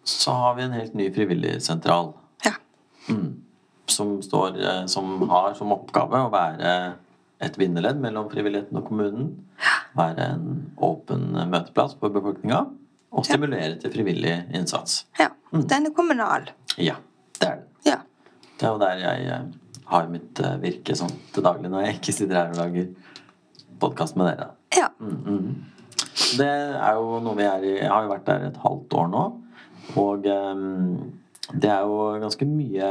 Så 0.04 0.30
har 0.34 0.54
vi 0.54 0.62
en 0.62 0.72
helt 0.72 0.94
ny 0.94 1.10
frivilligsentral 1.14 2.12
Ja. 2.44 2.52
som, 3.86 4.22
står, 4.22 4.56
eh, 4.60 4.86
som 4.86 5.28
har 5.28 5.54
som 5.54 5.72
oppgave 5.72 6.20
å 6.26 6.30
være 6.30 6.94
et 7.40 7.56
bindeledd 7.58 7.98
mellom 8.00 8.28
frivilligheten 8.30 8.76
og 8.78 8.86
kommunen. 8.88 9.32
Være 9.98 10.26
en 10.34 10.46
åpen 10.80 11.26
møteplass 11.52 11.98
for 12.00 12.14
befolkninga. 12.14 12.62
Og 13.12 13.26
stimulere 13.28 13.76
til 13.80 13.92
frivillig 13.92 14.38
innsats. 14.56 15.02
ja. 15.20 15.28
Den 15.52 15.84
er 15.86 15.92
kommunal. 15.92 16.46
Ja, 16.80 16.94
det 17.36 17.48
er 17.48 17.58
det. 17.58 17.66
Ja. 17.84 17.98
Det 18.56 18.64
er 18.64 18.70
jo 18.72 18.78
der 18.80 19.02
jeg 19.02 19.26
eh, 19.28 19.42
har 19.90 20.06
mitt 20.08 20.40
eh, 20.40 20.54
virke 20.62 20.94
sånn 20.96 21.12
til 21.34 21.44
daglig 21.44 21.68
når 21.68 21.84
jeg 21.84 21.98
ikke 21.98 22.14
sitter 22.16 22.38
her 22.38 22.54
og 22.54 22.60
lager 22.62 22.86
podkast 23.82 24.16
med 24.16 24.30
dere. 24.30 24.48
ja. 24.78 24.88
Det 26.38 26.48
er 26.48 26.96
jo 26.96 27.18
noe 27.24 27.36
vi 27.36 27.44
er 27.44 27.64
i 27.64 27.72
Jeg 27.82 27.90
har 27.90 28.06
jo 28.06 28.12
vært 28.14 28.26
der 28.30 28.46
et 28.48 28.56
halvt 28.62 28.96
år 29.02 29.12
nå. 29.12 29.22
Og, 30.00 30.26
um, 30.26 31.12
Det 31.52 31.68
er 31.68 31.84
jo 31.84 31.96
ganske 32.22 32.46
mye, 32.48 32.90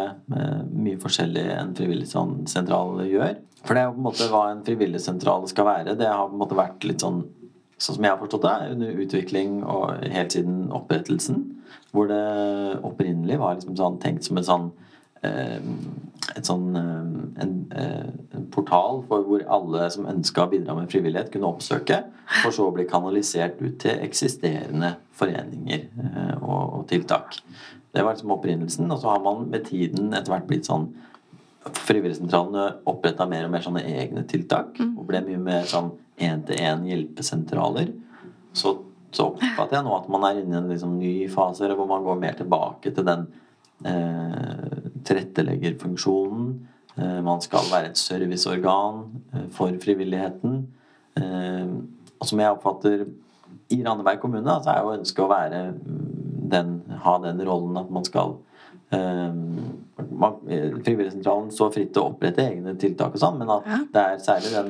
mye 0.70 1.00
forskjellig 1.01 1.46
en 1.55 1.74
frivillig 1.77 2.10
sentral 2.12 3.00
gjør. 3.10 3.39
For 3.65 3.77
det 3.77 3.84
er 3.84 3.89
jo 3.89 3.96
på 3.96 4.01
en 4.01 4.08
måte 4.08 4.27
hva 4.32 4.46
en 4.50 4.63
frivilligsentral 4.65 5.46
skal 5.51 5.68
være. 5.68 5.96
Det 6.00 6.10
har 6.10 6.27
på 6.27 6.36
en 6.36 6.41
måte 6.41 6.58
vært 6.58 6.88
litt 6.88 7.03
sånn 7.06 7.24
sånn 7.82 7.98
som 7.98 8.06
jeg 8.06 8.13
har 8.13 8.22
forstått 8.22 8.46
det, 8.46 8.56
under 8.75 9.01
utvikling 9.03 9.58
og 9.65 10.06
helt 10.13 10.36
siden 10.36 10.70
opprettelsen. 10.75 11.41
Hvor 11.91 12.08
det 12.12 12.22
opprinnelig 12.88 13.39
var 13.41 13.58
liksom 13.58 13.75
sånn, 13.80 14.00
tenkt 14.03 14.27
som 14.27 14.39
en 14.39 14.48
sånn 14.48 14.68
eh, 15.25 15.58
et 16.38 16.48
sånn, 16.48 16.68
eh, 16.77 17.44
en, 17.44 17.56
en, 17.74 18.46
portal 18.53 19.01
for 19.08 19.25
hvor 19.25 19.44
alle 19.51 19.88
som 19.94 20.08
ønska 20.10 20.46
å 20.46 20.51
bidra 20.51 20.75
med 20.77 20.91
frivillighet, 20.91 21.32
kunne 21.34 21.50
oppsøke. 21.50 22.01
For 22.41 22.53
så 22.56 22.68
å 22.68 22.75
bli 22.75 22.86
kanalisert 22.89 23.62
ut 23.63 23.80
til 23.82 24.01
eksisterende 24.03 24.94
foreninger 25.18 25.88
og, 26.41 26.82
og 26.82 26.84
tiltak. 26.91 27.39
Det 27.91 28.03
var 28.03 28.15
liksom 28.15 28.34
opprinnelsen. 28.36 28.91
Og 28.91 29.01
så 29.01 29.13
har 29.13 29.24
man 29.24 29.48
med 29.51 29.65
tiden 29.68 30.12
etter 30.12 30.36
hvert 30.36 30.50
blitt 30.50 30.70
sånn 30.70 30.89
Frivilligsentralene 31.62 32.68
oppretta 32.89 33.27
mer 33.30 33.46
og 33.46 33.51
mer 33.53 33.65
sånne 33.65 33.84
egne 33.86 34.24
tiltak. 34.30 34.80
Mm. 34.80 34.96
Og 34.98 35.06
ble 35.10 35.22
mye 35.25 35.41
mer 35.41 35.68
sånn 35.70 35.91
én-til-én 36.22 36.88
hjelpesentraler. 36.89 37.91
Så, 38.58 38.75
så 39.13 39.30
oppfatter 39.32 39.80
jeg 39.80 39.88
nå 39.88 39.94
at 39.96 40.10
man 40.12 40.25
er 40.27 40.41
inne 40.41 40.58
i 40.58 40.60
en 40.60 40.72
liksom 40.72 40.98
ny 41.00 41.13
fase 41.32 41.70
hvor 41.72 41.89
man 41.89 42.03
går 42.06 42.20
mer 42.22 42.36
tilbake 42.39 42.94
til 42.96 43.08
den 43.08 43.27
eh, 43.88 44.82
tilretteleggerfunksjonen. 45.08 46.51
Eh, 46.98 47.20
man 47.25 47.41
skal 47.44 47.70
være 47.72 47.91
et 47.91 48.01
serviceorgan 48.01 49.03
eh, 49.34 49.48
for 49.56 49.74
frivilligheten. 49.84 50.62
Eh, 51.18 51.75
og 52.20 52.30
som 52.30 52.41
jeg 52.41 52.58
oppfatter 52.58 53.06
i 53.72 53.82
Randeberg 53.86 54.20
kommune, 54.22 54.58
så 54.63 54.74
er 54.74 54.82
jo 54.82 54.96
ønsket 54.98 55.25
å 55.25 55.32
være 55.32 55.62
den, 56.51 56.80
ha 57.06 57.18
den 57.24 57.41
rollen 57.48 57.80
at 57.80 57.91
man 57.94 58.06
skal 58.08 58.36
Frivilligsentralen 58.92 61.52
står 61.56 61.70
fritt 61.76 61.92
til 61.96 62.04
å 62.04 62.10
opprette 62.12 62.44
egne 62.44 62.72
tiltak 62.80 63.12
og 63.16 63.22
sånn, 63.22 63.38
men 63.40 63.50
at 63.54 63.64
det 63.94 64.02
er 64.02 64.24
særlig 64.24 64.52
den 64.56 64.70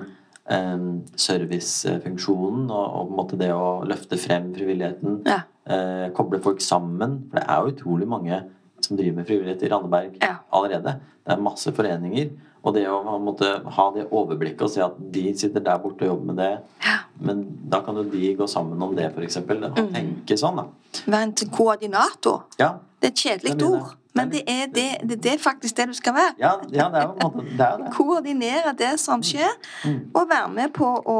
um, 0.51 1.01
servicefunksjonen 1.19 2.69
og, 2.69 2.85
og, 2.85 3.07
på 3.07 3.09
en 3.09 3.19
måte 3.19 3.41
det 3.41 3.51
å 3.55 3.81
løfte 3.87 4.19
frem 4.21 4.51
frivilligheten, 4.55 5.21
ja. 5.27 5.41
uh, 5.71 6.07
koble 6.17 6.41
folk 6.43 6.61
sammen. 6.63 7.21
For 7.31 7.39
det 7.39 7.47
er 7.47 7.61
jo 7.61 7.75
utrolig 7.75 8.09
mange 8.09 8.43
som 8.81 8.97
driver 8.97 9.19
med 9.19 9.29
frivillighet 9.29 9.65
i 9.65 9.71
Randeberg 9.71 10.15
ja. 10.21 10.37
allerede. 10.53 10.97
Det 11.21 11.35
er 11.35 11.43
masse 11.43 11.73
foreninger. 11.75 12.31
Og 12.61 12.75
det 12.75 12.83
å 12.93 13.17
måtte, 13.17 13.47
ha 13.73 13.87
det 13.95 14.03
overblikket 14.13 14.67
og 14.67 14.69
si 14.69 14.81
at 14.85 14.97
de 15.13 15.31
sitter 15.37 15.63
der 15.65 15.79
borte 15.81 16.05
og 16.05 16.11
jobber 16.11 16.27
med 16.29 16.37
det, 16.37 16.51
ja. 16.85 16.99
men 17.25 17.41
da 17.73 17.79
kan 17.81 17.97
jo 17.97 18.03
de 18.05 18.35
gå 18.37 18.45
sammen 18.49 18.83
om 18.85 18.93
det, 18.97 19.07
f.eks. 19.15 19.39
Mm. 19.47 19.79
Tenke 19.95 20.37
sånn, 20.37 20.61
da. 20.61 20.67
Være 21.07 21.31
en 21.31 21.55
koordinator. 21.55 22.43
Ja. 22.61 22.75
Det 23.01 23.09
er 23.09 23.15
et 23.15 23.23
kjedelig 23.23 23.55
ord. 23.65 23.95
Men 24.13 24.31
det 24.31 24.41
er, 24.47 24.65
det, 24.67 25.19
det, 25.23 25.33
er, 25.33 25.37
faktisk 25.39 25.77
det 25.77 25.87
du 25.87 25.93
skal 25.95 26.13
være. 26.13 26.33
Ja, 26.39 26.51
ja 26.71 26.89
det 26.91 26.99
er 26.99 27.05
jo 27.05 27.13
en 27.13 27.21
måte 27.23 27.45
det. 27.45 27.59
Er 27.67 27.77
det. 27.77 27.91
Koordinere 27.95 28.73
det 28.77 28.91
som 28.99 29.23
skjer, 29.23 29.53
mm. 29.85 29.91
mm. 29.91 30.01
og 30.13 30.27
være 30.29 30.49
med 30.51 30.73
på 30.75 30.89
å 31.13 31.19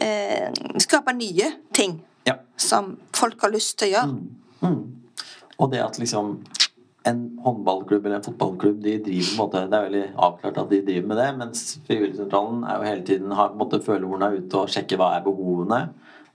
eh, 0.00 0.50
skape 0.84 1.16
nye 1.16 1.48
ting 1.74 1.96
ja. 2.28 2.36
som 2.56 2.96
folk 3.16 3.40
har 3.40 3.54
lyst 3.54 3.78
til 3.80 3.88
å 3.88 3.92
gjøre. 3.94 4.12
Mm. 4.12 4.68
Mm. 4.68 5.42
Og 5.56 5.72
det 5.72 5.80
at 5.80 5.98
liksom 5.98 6.36
en 7.06 7.20
håndballklubb 7.44 8.06
eller 8.06 8.18
en 8.18 8.24
fotballklubb 8.24 8.80
de 8.82 8.96
driver 8.98 9.28
på 9.28 9.34
en 9.34 9.38
måte, 9.38 9.60
Det 9.70 9.78
er 9.78 9.84
veldig 9.84 10.06
avklart 10.16 10.58
at 10.58 10.70
de 10.70 10.80
driver 10.82 11.06
med 11.06 11.16
det, 11.16 11.28
mens 11.38 11.78
Frivilligsentralen 11.86 12.64
er 12.64 12.76
jo 12.76 12.88
hele 12.88 13.04
tiden 13.06 13.32
har, 13.32 13.48
på 13.48 13.52
en 13.52 13.58
måte, 13.58 13.82
føler 13.82 14.26
er 14.26 14.40
ute 14.40 14.58
og 14.58 14.72
sjekker 14.72 14.98
hva 15.00 15.12
er 15.16 15.22
behovene. 15.24 15.80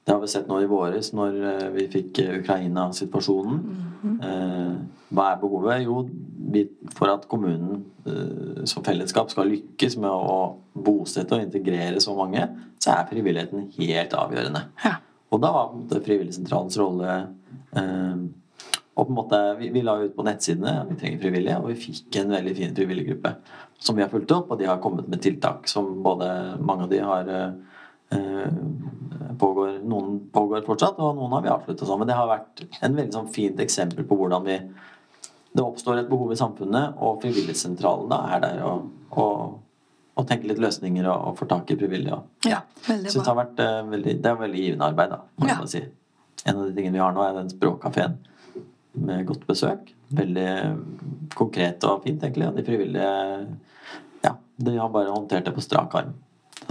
Det 0.05 0.13
har 0.13 0.21
vi 0.21 0.29
sett 0.31 0.47
nå 0.49 0.57
i 0.63 0.69
våres 0.69 1.11
når 1.13 1.37
eh, 1.51 1.67
vi 1.75 1.85
fikk 1.91 2.23
eh, 2.23 2.39
Ukraina-situasjonen. 2.39 3.61
Mm 4.01 4.17
-hmm. 4.19 4.75
Hva 5.11 5.31
er 5.31 5.39
behovet? 5.41 5.83
Jo, 5.83 6.09
for 6.95 7.07
at 7.07 7.27
kommunen 7.27 7.85
som 8.65 8.83
fellesskap 8.83 9.29
skal 9.29 9.47
lykkes 9.47 9.97
med 9.97 10.09
å 10.09 10.55
bosette 10.73 11.35
og 11.35 11.41
integrere 11.41 11.99
så 11.99 12.15
mange, 12.15 12.47
så 12.79 12.91
er 12.91 13.07
frivilligheten 13.09 13.71
helt 13.77 14.13
avgjørende. 14.13 14.61
Ja. 14.85 14.95
Og 15.29 15.41
da 15.41 15.51
var 15.51 16.01
Frivilligsentralens 16.05 16.79
rolle 16.79 17.27
og 18.95 19.07
på 19.07 19.11
en 19.11 19.15
måte, 19.17 19.39
vi, 19.59 19.69
vi 19.71 19.83
la 19.85 19.95
ut 20.03 20.15
på 20.15 20.25
nettsidene 20.27 20.85
vi 20.89 20.97
trenger 20.99 21.21
frivillige, 21.23 21.57
og 21.57 21.71
vi 21.71 21.79
fikk 21.79 22.17
en 22.21 22.33
veldig 22.35 22.55
fin 22.57 22.73
frivillig 22.75 23.07
gruppe 23.07 23.33
som 23.81 23.97
vi 23.97 24.03
har 24.03 24.11
fulgt 24.11 24.33
opp, 24.35 24.51
og 24.51 24.59
de 24.59 24.67
har 24.69 24.81
kommet 24.83 25.07
med 25.09 25.21
tiltak 25.23 25.69
som 25.71 26.03
både 26.03 26.27
mange 26.61 26.85
av 26.85 26.91
de 26.91 26.99
har 27.01 27.31
eh, 27.31 28.51
Noen 29.87 30.19
pågår 30.33 30.63
fortsatt, 30.67 30.99
og 31.01 31.17
noen 31.17 31.35
har 31.37 31.45
vi 31.45 31.51
avsluttet 31.53 31.87
sånn. 31.87 32.01
Men 32.01 32.09
det 32.09 32.17
har 32.17 32.29
vært 32.29 32.63
en 32.81 32.97
veldig 32.97 33.15
sånn 33.15 33.29
fint 33.33 33.59
eksempel 33.63 34.07
på 34.07 34.17
hvordan 34.19 34.45
vi 34.47 34.57
det 35.51 35.63
oppstår 35.63 35.99
et 35.99 36.09
behov 36.09 36.31
i 36.31 36.39
samfunnet, 36.39 36.95
og 37.03 37.19
frivillighetssentralen 37.23 38.11
da 38.11 38.21
er 38.31 38.43
der 38.43 38.61
og, 38.63 38.85
og, 39.19 39.57
og 40.15 40.27
tenker 40.29 40.47
litt 40.51 40.61
løsninger 40.63 41.07
og, 41.11 41.25
og 41.27 41.39
får 41.41 41.49
tak 41.51 41.73
i 41.73 41.77
frivillige. 41.81 42.19
Ja, 42.47 42.61
veldig 42.85 43.09
bra. 43.09 43.15
Det 43.17 43.27
har 43.27 43.39
vært 43.41 43.59
uh, 43.59 43.79
veldig, 43.91 44.13
det 44.23 44.31
er 44.31 44.37
veldig 44.39 44.61
givende 44.63 44.87
arbeid. 44.87 45.15
da, 45.17 45.49
ja. 45.49 45.57
si. 45.67 45.83
En 46.45 46.55
av 46.55 46.69
de 46.69 46.75
tingene 46.77 46.95
vi 46.95 47.03
har 47.03 47.11
nå, 47.15 47.25
er 47.25 47.35
den 47.35 47.51
språkkafeen 47.51 48.15
med 49.03 49.27
godt 49.27 49.43
besøk. 49.49 49.91
Veldig 50.15 50.47
konkret 51.35 51.83
og 51.87 52.07
fint, 52.07 52.23
egentlig. 52.23 52.47
Og 52.47 52.57
de 52.57 52.65
frivillige 52.67 53.11
ja, 54.23 54.35
de 54.55 54.77
har 54.77 54.91
bare 54.93 55.11
håndtert 55.11 55.47
det 55.49 55.55
på 55.55 55.63
strak 55.63 55.99
arm. 55.99 56.15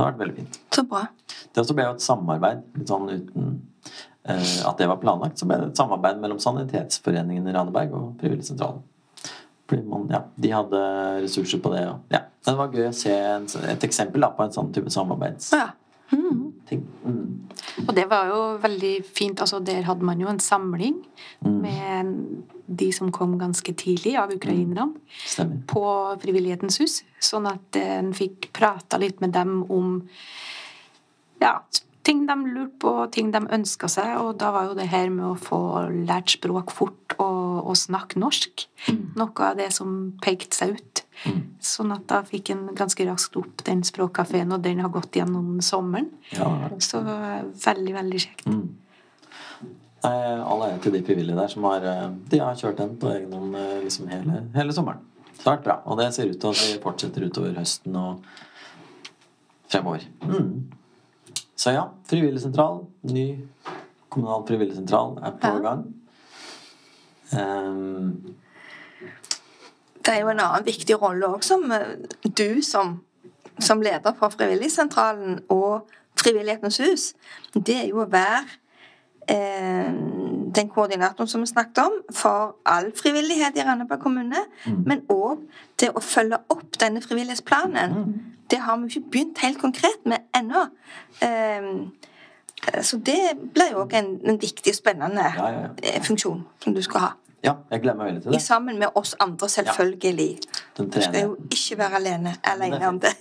Det 0.00 0.06
har 0.06 0.14
vært 0.14 0.20
veldig 0.22 0.36
fint. 0.38 0.54
Så 0.72 0.82
bra. 0.88 1.02
Det 1.28 1.60
også 1.60 1.74
ble 1.76 1.84
jo 1.84 1.96
et 1.98 2.04
samarbeid, 2.04 2.62
litt 2.78 2.88
sånn 2.88 3.10
uten 3.10 3.50
uh, 4.24 4.54
at 4.70 4.78
det 4.80 4.86
var 4.88 5.00
planlagt. 5.02 5.36
Så 5.36 5.48
ble 5.48 5.58
det 5.60 5.66
et 5.74 5.82
samarbeid 5.82 6.22
mellom 6.22 6.40
Sanitetsforeningen 6.40 7.50
i 7.50 7.52
Randeberg 7.52 7.92
og 7.98 8.06
Frivilligsentralen. 8.22 8.80
Fordi 9.68 9.84
man, 9.86 10.06
ja, 10.10 10.22
de 10.40 10.54
hadde 10.54 10.80
ressurser 11.26 11.60
på 11.60 11.74
det. 11.74 11.84
Og, 11.90 12.00
ja. 12.16 12.24
Det 12.48 12.56
var 12.56 12.72
gøy 12.72 12.88
å 12.88 12.96
se 12.96 13.12
en, 13.12 13.44
et 13.68 13.84
eksempel 13.86 14.24
da, 14.24 14.32
på 14.32 14.46
en 14.46 14.56
sånn 14.56 14.72
type 14.74 14.90
samarbeids... 14.94 15.52
Ja. 15.52 15.68
Mm. 16.10 16.48
Mm. 16.78 17.48
Og 17.86 17.92
det 17.96 18.06
var 18.10 18.30
jo 18.30 18.38
veldig 18.62 18.94
fint. 19.06 19.40
altså 19.40 19.60
Der 19.64 19.82
hadde 19.86 20.06
man 20.06 20.20
jo 20.20 20.28
en 20.30 20.40
samling 20.40 21.00
mm. 21.44 21.58
med 21.60 22.14
de 22.66 22.92
som 22.94 23.10
kom 23.12 23.38
ganske 23.38 23.74
tidlig 23.74 24.14
av 24.16 24.30
ukrainerne, 24.30 24.92
mm. 24.94 25.54
på 25.70 25.84
Frivillighetens 26.22 26.80
hus. 26.82 27.00
Sånn 27.18 27.48
at 27.50 27.76
en 27.80 28.12
fikk 28.14 28.52
prata 28.56 29.00
litt 29.00 29.20
med 29.20 29.34
dem 29.34 29.64
om 29.70 30.00
ja, 31.40 31.56
ting 32.06 32.24
de 32.28 32.36
lurte 32.46 32.78
på, 32.82 32.94
ting 33.12 33.30
de 33.34 33.42
ønska 33.52 33.90
seg. 33.90 34.14
Og 34.22 34.38
da 34.40 34.52
var 34.54 34.70
jo 34.70 34.78
det 34.78 34.88
her 34.92 35.10
med 35.12 35.26
å 35.32 35.38
få 35.38 35.60
lært 36.06 36.36
språk 36.36 36.72
fort 36.74 37.16
og, 37.18 37.66
og 37.66 37.78
snakke 37.78 38.20
norsk 38.20 38.66
mm. 38.88 39.04
noe 39.20 39.50
av 39.50 39.60
det 39.60 39.70
som 39.76 40.12
pekte 40.22 40.62
seg 40.62 40.76
ut. 40.78 40.99
Mm. 41.26 41.40
Sånn 41.60 41.92
at 41.92 42.06
da 42.08 42.22
fikk 42.24 42.52
en 42.54 42.62
ganske 42.76 43.04
raskt 43.08 43.36
opp 43.36 43.64
den 43.66 43.82
språkkafeen, 43.84 44.52
og 44.54 44.62
den 44.64 44.80
har 44.80 44.92
gått 44.92 45.18
gjennom 45.20 45.58
sommeren. 45.64 46.08
Ja, 46.32 46.48
Så 46.80 47.02
veldig, 47.04 47.94
veldig 47.94 48.22
kjekt. 48.24 48.46
Mm. 48.46 48.68
All 50.02 50.62
ære 50.64 50.80
til 50.80 50.94
de 50.96 51.02
frivillige 51.04 51.36
der 51.36 51.48
som 51.52 51.64
har, 51.68 51.84
eh, 51.84 52.10
de 52.30 52.38
har 52.40 52.56
kjørt 52.56 52.78
den 52.78 52.96
på 52.96 53.10
egen 53.12 53.32
hånd 53.32 53.56
eh, 53.56 53.82
liksom 53.84 54.08
hele, 54.08 54.46
hele, 54.54 54.72
sommeren. 54.72 55.02
Det 55.36 55.44
har 55.44 55.58
vært 55.58 55.64
bra. 55.64 55.76
Og 55.84 55.98
det 55.98 56.14
ser 56.14 56.30
ut 56.30 56.40
til 56.40 56.48
at 56.48 56.62
vi 56.64 56.80
fortsetter 56.82 57.26
utover 57.26 57.52
høsten 57.58 57.96
og 57.96 58.24
fremover. 59.68 60.06
Mm. 60.24 60.72
Så 61.56 61.74
ja, 61.76 61.84
frivilligsentral. 62.08 62.86
Ny 63.02 63.26
kommunal 64.08 64.46
frivilligsentral 64.48 65.18
er 65.20 65.36
på 65.40 65.52
gang. 65.64 65.84
Um, 67.30 68.34
det 70.06 70.14
er 70.14 70.20
jo 70.24 70.32
en 70.32 70.40
annen 70.40 70.66
viktig 70.66 70.96
rolle 71.02 71.28
òg 71.28 71.44
som 71.44 71.70
eh, 71.72 71.96
du 72.24 72.62
som, 72.64 72.98
som 73.60 73.82
leder 73.84 74.16
for 74.18 74.32
Frivilligsentralen 74.34 75.42
og 75.48 75.90
Frivillighetens 76.20 76.80
hus. 76.82 77.12
Det 77.54 77.76
er 77.76 77.86
jo 77.88 78.02
å 78.02 78.08
være 78.10 78.44
eh, 79.30 79.92
den 80.56 80.68
koordinatoren 80.68 81.28
som 81.28 81.44
vi 81.44 81.46
snakket 81.46 81.84
om, 81.84 82.00
for 82.14 82.56
all 82.66 82.90
frivillighet 82.96 83.56
i 83.56 83.64
Randaberg 83.64 84.02
kommune. 84.02 84.44
Mm. 84.66 84.82
Men 84.86 85.04
òg 85.08 85.44
det 85.80 85.92
å 85.94 86.02
følge 86.04 86.40
opp 86.52 86.80
denne 86.80 87.02
frivillighetsplanen. 87.04 87.96
Mm. 87.96 88.12
Det 88.50 88.58
har 88.58 88.80
vi 88.80 88.90
ikke 88.90 89.10
begynt 89.10 89.42
helt 89.44 89.60
konkret 89.62 90.04
med 90.04 90.26
ennå. 90.36 90.66
Eh, 91.22 91.70
så 92.82 92.98
det 92.98 93.20
blir 93.54 93.72
jo 93.72 93.84
òg 93.84 93.94
en, 93.96 94.10
en, 94.26 94.40
viktig 94.40 94.74
og 94.74 94.76
spennende 94.76 95.24
ja, 95.24 95.46
ja, 95.48 95.60
ja. 95.64 95.68
Eh, 95.94 96.02
funksjon 96.04 96.42
som 96.60 96.74
du 96.76 96.82
skal 96.84 97.06
ha. 97.06 97.10
Ja, 97.44 97.54
jeg 97.72 97.80
gleder 97.80 97.96
meg 97.96 98.10
veldig 98.10 98.22
til 98.22 98.32
det. 98.32 98.38
I 98.40 98.44
sammen 98.44 98.78
med 98.78 98.96
oss 99.00 99.14
andre, 99.20 99.48
selvfølgelig. 99.48 100.28
Ja, 100.78 100.84
du 100.84 101.00
skal 101.00 101.22
jo 101.22 101.36
ikke 101.48 101.78
være 101.80 102.00
alene, 102.00 102.34
alene 102.44 102.88
om 102.88 102.98
det. 103.00 103.14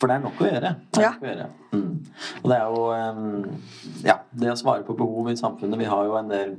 For 0.00 0.10
det 0.10 0.16
er 0.16 0.24
nok 0.24 0.40
å 0.42 0.48
gjøre. 0.48 0.72
Det, 0.90 1.04
ja. 1.04 1.12
å 1.14 1.28
gjøre. 1.28 1.46
Mm. 1.72 1.92
Og 2.42 2.48
det 2.50 2.56
er 2.56 2.64
jo 2.74 2.80
ja, 4.08 4.18
det 4.42 4.50
å 4.50 4.58
svare 4.58 4.86
på 4.86 4.96
behov 4.98 5.30
i 5.30 5.36
samfunnet 5.38 5.80
Vi 5.80 5.86
har 5.90 6.08
jo 6.08 6.18
en 6.18 6.32
del 6.32 6.56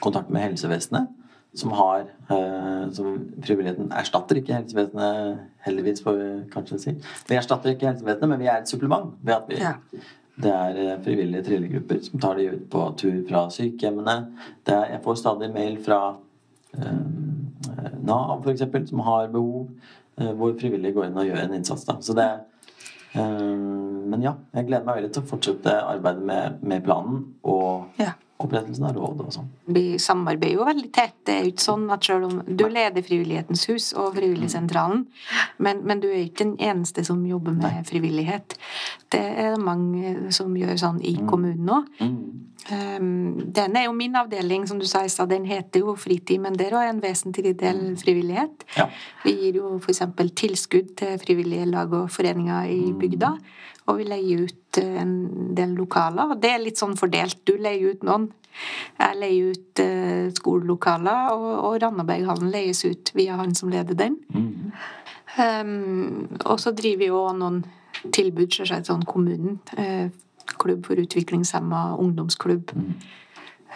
kontakt 0.00 0.30
med 0.30 0.46
helsevesenet. 0.46 1.18
Som 1.58 1.74
har 1.76 2.06
eh, 2.32 2.84
som 2.96 3.18
Frivilligheten 3.44 3.90
erstatter 3.92 4.38
ikke 4.40 4.54
helsevesenet, 4.56 5.42
heldigvis, 5.66 6.00
får 6.00 6.14
vi 6.16 6.28
kanskje 6.54 6.78
si. 6.80 6.94
Vi 7.28 7.36
erstatter 7.36 7.74
ikke 7.74 7.90
helsevesenet, 7.90 8.30
men 8.30 8.40
vi 8.40 8.48
er 8.48 8.62
et 8.62 8.70
supplement. 8.70 9.10
ved 9.20 9.34
at 9.34 9.50
vi 9.50 9.58
ja. 9.60 9.74
Det 10.40 10.52
er 10.52 10.78
eh, 10.80 11.00
frivillige 11.04 11.44
trillegrupper 11.44 11.98
som 12.06 12.20
tar 12.20 12.38
de 12.38 12.48
ut 12.54 12.68
på 12.72 12.84
tur 13.00 13.18
fra 13.28 13.44
sykehjemmene. 13.52 14.16
Er, 14.64 14.86
jeg 14.94 15.02
får 15.04 15.18
stadig 15.20 15.50
mail 15.52 15.76
fra 15.84 15.98
eh, 16.78 17.02
Nav, 18.02 18.40
for 18.42 18.52
eksempel, 18.52 18.86
som 18.88 19.04
har 19.06 19.28
behov, 19.34 19.68
eh, 20.16 20.32
hvor 20.32 20.56
frivillige 20.58 20.96
går 20.96 21.10
inn 21.10 21.20
og 21.20 21.28
gjør 21.28 21.44
en 21.44 21.54
innsats. 21.58 21.84
Da. 21.88 21.98
Så 22.00 22.16
det 22.16 22.28
eh, 23.12 23.22
Men 24.08 24.24
ja, 24.24 24.34
jeg 24.56 24.70
gleder 24.70 24.88
meg 24.88 25.02
veldig 25.02 25.12
til 25.14 25.24
å 25.24 25.30
fortsette 25.34 25.76
arbeidet 25.84 26.24
med, 26.32 26.60
med 26.64 26.84
planen 26.84 27.24
og 27.42 28.00
Ja. 28.00 28.16
Opprettelsen 28.46 28.86
av 28.88 28.96
rådet 28.96 29.26
og 29.26 29.34
sånn. 29.36 29.50
Vi 29.76 29.84
samarbeider 30.02 30.58
jo 30.58 30.68
veldig 30.68 30.90
tett. 30.94 31.16
Det 31.26 31.34
er 31.34 31.46
jo 31.46 31.52
ikke 31.52 31.66
sånn 31.66 31.88
at 31.94 32.06
selv 32.06 32.28
om 32.28 32.40
du 32.46 32.64
leder 32.68 33.06
Frivillighetens 33.06 33.66
hus 33.70 33.90
og 33.98 34.16
Frivilligsentralen, 34.18 35.04
men, 35.62 35.82
men 35.88 36.02
du 36.02 36.08
er 36.10 36.24
ikke 36.24 36.46
den 36.46 36.56
eneste 36.62 37.04
som 37.06 37.24
jobber 37.26 37.56
med 37.56 37.82
frivillighet. 37.88 38.56
Det 39.12 39.22
er 39.44 39.60
mange 39.60 40.32
som 40.34 40.54
gjør 40.56 40.78
sånn 40.80 41.02
i 41.04 41.16
kommunen 41.28 41.70
òg. 41.72 41.92
Mm. 42.02 42.16
Um, 42.70 43.50
den 43.50 43.76
er 43.76 43.88
jo 43.88 43.94
min 43.96 44.14
avdeling, 44.16 44.68
som 44.70 44.78
du 44.78 44.86
sa 44.86 45.02
i 45.04 45.10
stad. 45.10 45.32
Den 45.32 45.46
heter 45.48 45.82
jo 45.82 45.96
Fritid, 45.98 46.38
men 46.40 46.54
det 46.54 46.68
er 46.68 46.76
også 46.78 46.92
en 46.92 47.02
vesentlig 47.02 47.56
del 47.58 47.80
frivillighet. 47.98 48.66
Ja. 48.76 48.86
Vi 49.24 49.34
gir 49.40 49.58
jo 49.58 49.74
f.eks. 49.80 50.04
tilskudd 50.38 50.94
til 51.00 51.18
frivillige 51.22 51.66
lag 51.70 51.92
og 51.92 52.10
foreninger 52.14 52.70
i 52.70 52.92
bygda. 52.98 53.34
Og 53.90 53.98
vi 53.98 54.06
leier 54.06 54.46
ut 54.46 54.78
eh, 54.80 54.94
en 55.02 55.16
del 55.56 55.74
lokaler. 55.78 56.34
Og 56.34 56.42
det 56.42 56.52
er 56.54 56.62
litt 56.62 56.80
sånn 56.80 56.96
fordelt. 56.98 57.40
Du 57.48 57.56
leier 57.58 57.94
ut 57.94 58.06
noen. 58.06 58.30
Jeg 58.98 59.18
leier 59.18 59.52
ut 59.54 59.82
eh, 59.82 60.26
skolelokaler, 60.36 61.32
og, 61.32 61.52
og 61.68 61.78
Randaberghallen 61.82 62.52
leies 62.52 62.84
ut 62.84 63.12
via 63.16 63.38
han 63.40 63.54
som 63.58 63.72
leder 63.72 63.96
den. 63.98 64.18
Mm. 64.34 64.72
Um, 65.32 66.26
og 66.44 66.60
så 66.60 66.74
driver 66.76 67.00
vi 67.00 67.08
jo 67.08 67.22
noen 67.38 67.62
tilbud, 68.12 68.50
selvsagt 68.52 68.90
sånn 68.90 69.06
kommunen. 69.08 69.58
Eh, 69.80 70.12
klubb 70.60 70.84
for 70.86 71.00
utviklingshemma, 71.00 71.94
ungdomsklubb. 72.02 72.74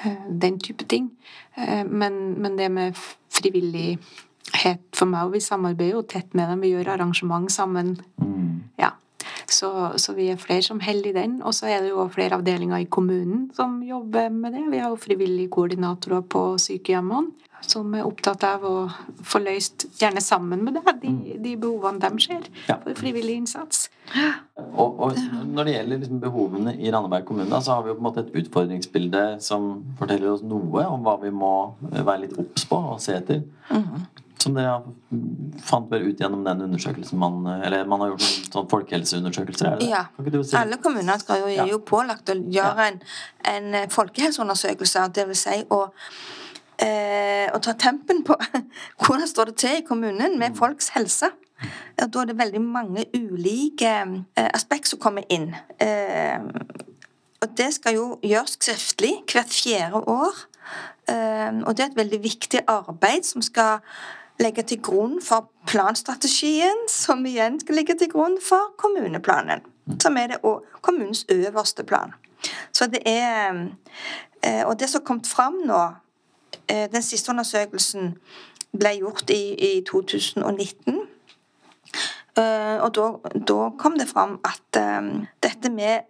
Eh, 0.03 0.25
den 0.29 0.61
type 0.61 0.85
ting. 0.91 1.11
Men, 1.57 2.35
men 2.37 2.59
det 2.59 2.67
med 2.69 2.99
frivillighet 3.33 4.83
for 4.93 5.09
meg, 5.09 5.25
og 5.25 5.33
vi 5.33 5.41
samarbeider 5.41 5.95
jo 5.95 6.03
tett 6.05 6.35
med 6.37 6.51
dem. 6.53 6.61
Vi 6.61 6.75
gjør 6.75 6.91
arrangement 6.93 7.49
sammen. 7.53 7.95
Mm. 8.21 8.56
Så, 9.53 9.71
så 10.03 10.13
vi 10.17 10.29
er 10.33 10.37
flere 10.41 10.63
som 10.63 10.81
holder 10.83 11.11
i 11.11 11.17
den. 11.17 11.39
Og 11.47 11.55
så 11.55 11.69
er 11.71 11.85
det 11.85 11.91
jo 11.93 12.09
flere 12.13 12.39
avdelinger 12.39 12.83
i 12.83 12.89
kommunen 12.91 13.51
som 13.57 13.79
jobber 13.87 14.31
med 14.35 14.53
det. 14.57 14.65
Vi 14.73 14.79
har 14.83 14.91
jo 14.91 14.97
frivillige 15.01 15.53
koordinatorer 15.55 16.25
på 16.27 16.49
sykehjemmene 16.63 17.33
som 17.67 17.95
er 17.97 18.05
opptatt 18.07 18.45
av 18.47 18.65
å 18.69 18.75
få 19.27 19.41
løst, 19.43 19.87
gjerne 19.99 20.21
sammen 20.23 20.61
med 20.67 20.77
deg, 20.77 20.91
de, 21.03 21.13
de 21.43 21.55
behovene 21.59 21.99
de 22.03 22.21
ser 22.23 22.45
Ja. 22.69 22.77
for 22.83 22.95
frivillig 22.99 23.39
innsats. 23.41 23.89
Og, 24.77 25.01
og 25.01 25.17
når 25.49 25.65
det 25.65 25.75
gjelder 25.75 26.03
liksom 26.03 26.21
behovene 26.23 26.75
i 26.77 26.93
Randaberg 26.93 27.25
kommune, 27.27 27.63
så 27.65 27.79
har 27.79 27.83
vi 27.83 27.91
jo 27.91 27.97
på 27.97 28.05
en 28.05 28.09
måte 28.11 28.23
et 28.27 28.37
utfordringsbilde 28.43 29.25
som 29.43 29.71
forteller 29.99 30.37
oss 30.37 30.45
noe 30.47 30.85
om 30.87 31.03
hva 31.07 31.17
vi 31.25 31.33
må 31.35 31.53
være 31.97 32.27
litt 32.27 32.37
obs 32.39 32.69
på 32.71 32.79
og 32.93 33.01
se 33.03 33.17
etter. 33.19 33.43
Som 34.47 34.57
dere 34.57 34.79
fant 35.67 35.91
vel 35.91 36.09
ut 36.09 36.21
gjennom 36.23 36.45
den 36.47 36.63
undersøkelsen 36.69 37.19
man 37.19 37.41
Eller 37.57 37.87
man 37.91 38.05
har 38.05 38.13
gjort 38.15 38.25
noen 38.25 38.51
sånn 38.55 38.71
folkehelseundersøkelser, 38.71 39.69
er 39.69 39.81
det 39.81 39.87
det? 39.87 39.93
Ja. 39.93 40.05
Kan 40.17 40.47
si 40.47 40.59
Alle 40.61 40.79
kommuner 40.83 41.23
skal 41.23 41.43
jo, 41.43 41.53
er 41.53 41.73
jo 41.73 41.83
pålagt 41.83 42.31
å 42.31 42.37
gjøre 42.39 42.91
en, 42.93 43.01
en 43.53 43.79
eh, 43.83 43.89
folkehelseundersøkelse. 43.93 45.09
Det 45.17 45.27
vil 45.31 45.39
si 45.39 45.59
å, 45.75 45.81
eh, 46.87 47.51
å 47.51 47.61
ta 47.63 47.75
tempen 47.81 48.23
på 48.27 48.39
hvordan 49.03 49.27
står 49.31 49.51
det 49.51 49.59
til 49.65 49.81
i 49.81 49.87
kommunen 49.89 50.39
med 50.41 50.57
folks 50.59 50.95
helse. 50.95 51.33
Og 52.03 52.13
da 52.13 52.23
er 52.23 52.31
det 52.31 52.39
veldig 52.39 52.61
mange 52.63 53.07
ulike 53.17 53.93
eh, 54.37 54.51
aspekt 54.55 54.91
som 54.93 55.01
kommer 55.01 55.25
inn. 55.33 55.55
Eh, 55.81 56.39
og 57.43 57.57
det 57.57 57.71
skal 57.77 57.97
jo 57.97 58.07
gjøres 58.25 58.57
skriftlig 58.59 59.15
hvert 59.31 59.53
fjerde 59.53 60.03
år. 60.11 60.45
Eh, 61.09 61.63
og 61.63 61.77
det 61.77 61.85
er 61.85 61.91
et 61.91 62.01
veldig 62.01 62.23
viktig 62.23 62.63
arbeid 62.69 63.27
som 63.29 63.45
skal 63.45 63.81
legge 64.41 64.63
til 64.63 64.83
grunn 64.83 65.23
for 65.23 65.51
planstrategien, 65.67 66.89
som 66.89 67.25
igjen 67.27 67.61
skal 67.61 67.75
ligge 67.75 67.97
til 67.99 68.11
grunn 68.13 68.39
for 68.43 68.75
kommuneplanen. 68.79 69.65
Som 70.03 70.17
er 70.17 70.27
det, 70.27 70.41
kommunens 70.81 71.27
øverste 71.29 71.85
plan. 71.85 72.15
Så 72.73 72.87
det 72.87 73.03
er 73.07 73.69
eh, 74.43 74.67
Og 74.67 74.81
det 74.81 74.89
som 74.89 75.05
kommet 75.05 75.27
fram 75.27 75.55
nå 75.65 75.83
eh, 76.69 76.91
Den 76.93 77.03
siste 77.03 77.31
undersøkelsen 77.31 78.19
ble 78.79 78.93
gjort 78.99 79.31
i, 79.31 79.55
i 79.55 79.85
2019. 79.85 81.01
Eh, 82.39 82.77
Og 82.83 82.95
da, 82.95 83.07
da 83.49 83.71
kom 83.79 83.99
det 83.99 84.09
fram 84.09 84.41
at 84.45 84.83
dette 85.43 85.71
med, 85.71 86.01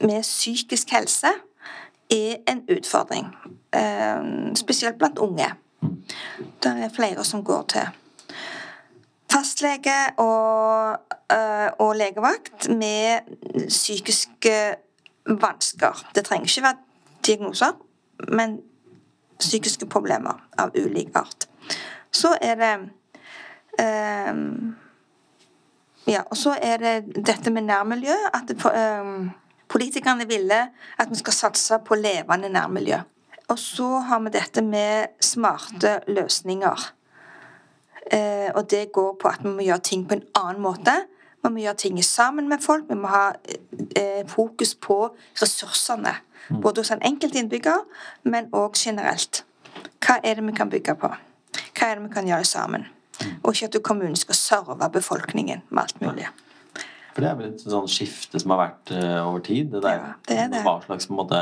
med 0.00 0.22
psykisk 0.22 0.90
helse 0.90 1.28
er 2.10 2.36
en 2.48 2.64
utfordring. 2.76 3.26
Spesielt 4.56 4.98
blant 4.98 5.18
unge. 5.18 5.46
Det 6.62 6.72
er 6.84 6.94
flere 6.94 7.24
som 7.24 7.44
går 7.44 7.62
til 7.74 7.88
fastlege 9.30 9.96
og, 10.18 10.98
eh, 11.32 11.68
og 11.78 11.94
legevakt 11.96 12.68
med 12.68 13.20
psykiske 13.68 14.56
vansker. 15.26 16.06
Det 16.14 16.24
trenger 16.24 16.48
ikke 16.48 16.62
være 16.62 16.76
diagnoser, 17.26 17.72
men 18.28 18.58
psykiske 19.38 19.86
problemer 19.86 20.40
av 20.58 20.74
ulik 20.74 21.14
art. 21.14 21.48
Så 22.12 22.36
er 22.40 22.54
det 22.54 22.74
eh, 23.78 24.34
Ja, 26.08 26.22
og 26.30 26.36
så 26.36 26.56
er 26.62 26.76
det 26.76 27.26
dette 27.26 27.50
med 27.50 27.62
nærmiljø. 27.62 28.14
At 28.34 28.48
det, 28.48 28.56
eh, 28.66 29.30
politikerne 29.68 30.26
ville 30.26 30.60
at 30.98 31.10
vi 31.10 31.14
skal 31.14 31.32
satse 31.32 31.78
på 31.86 31.94
levende 31.94 32.48
nærmiljø. 32.48 32.98
Og 33.50 33.58
så 33.58 33.88
har 34.06 34.20
vi 34.22 34.30
dette 34.34 34.62
med 34.62 35.16
smarte 35.20 35.98
løsninger. 36.08 36.86
Eh, 38.12 38.50
og 38.54 38.70
det 38.70 38.92
går 38.92 39.16
på 39.22 39.28
at 39.28 39.42
vi 39.42 39.50
må 39.50 39.66
gjøre 39.66 39.86
ting 39.86 40.06
på 40.08 40.18
en 40.18 40.26
annen 40.38 40.62
måte. 40.62 40.94
Vi 41.42 41.50
må 41.50 41.62
gjøre 41.62 41.80
ting 41.82 41.98
sammen 42.04 42.48
med 42.48 42.62
folk. 42.62 42.86
Vi 42.88 42.98
må 42.98 43.10
ha 43.10 43.32
eh, 43.96 44.22
fokus 44.28 44.74
på 44.74 45.02
ressursene. 45.42 46.14
Både 46.62 46.80
hos 46.80 46.90
en 46.90 47.02
enkelt 47.06 47.34
innbygger, 47.34 47.84
men 48.22 48.48
òg 48.52 48.74
generelt. 48.78 49.44
Hva 50.02 50.18
er 50.24 50.38
det 50.38 50.46
vi 50.46 50.54
kan 50.56 50.70
bygge 50.70 50.96
på? 50.98 51.10
Hva 51.10 51.90
er 51.90 51.98
det 51.98 52.08
vi 52.08 52.14
kan 52.14 52.26
gjøre 52.26 52.44
sammen? 52.44 52.86
Og 53.42 53.52
ikke 53.52 53.68
at 53.70 53.82
kommunen 53.84 54.16
skal 54.16 54.34
serve 54.34 54.90
befolkningen 54.92 55.62
med 55.68 55.82
alt 55.82 56.00
mulig. 56.00 56.26
For 57.14 57.22
det 57.22 57.30
er 57.30 57.38
vel 57.38 57.50
et 57.52 57.62
sånn 57.62 57.88
skifte 57.90 58.40
som 58.40 58.54
har 58.54 58.62
vært 58.64 58.92
eh, 58.96 59.18
over 59.26 59.42
tid. 59.44 59.70
Det 59.74 59.82
der, 59.84 59.98
Ja, 59.98 60.12
det 60.28 60.38
er 60.38 60.52
det. 60.54 60.62
Hva 60.66 60.78
slags 60.86 61.08
på 61.10 61.14
en 61.14 61.20
måte 61.20 61.40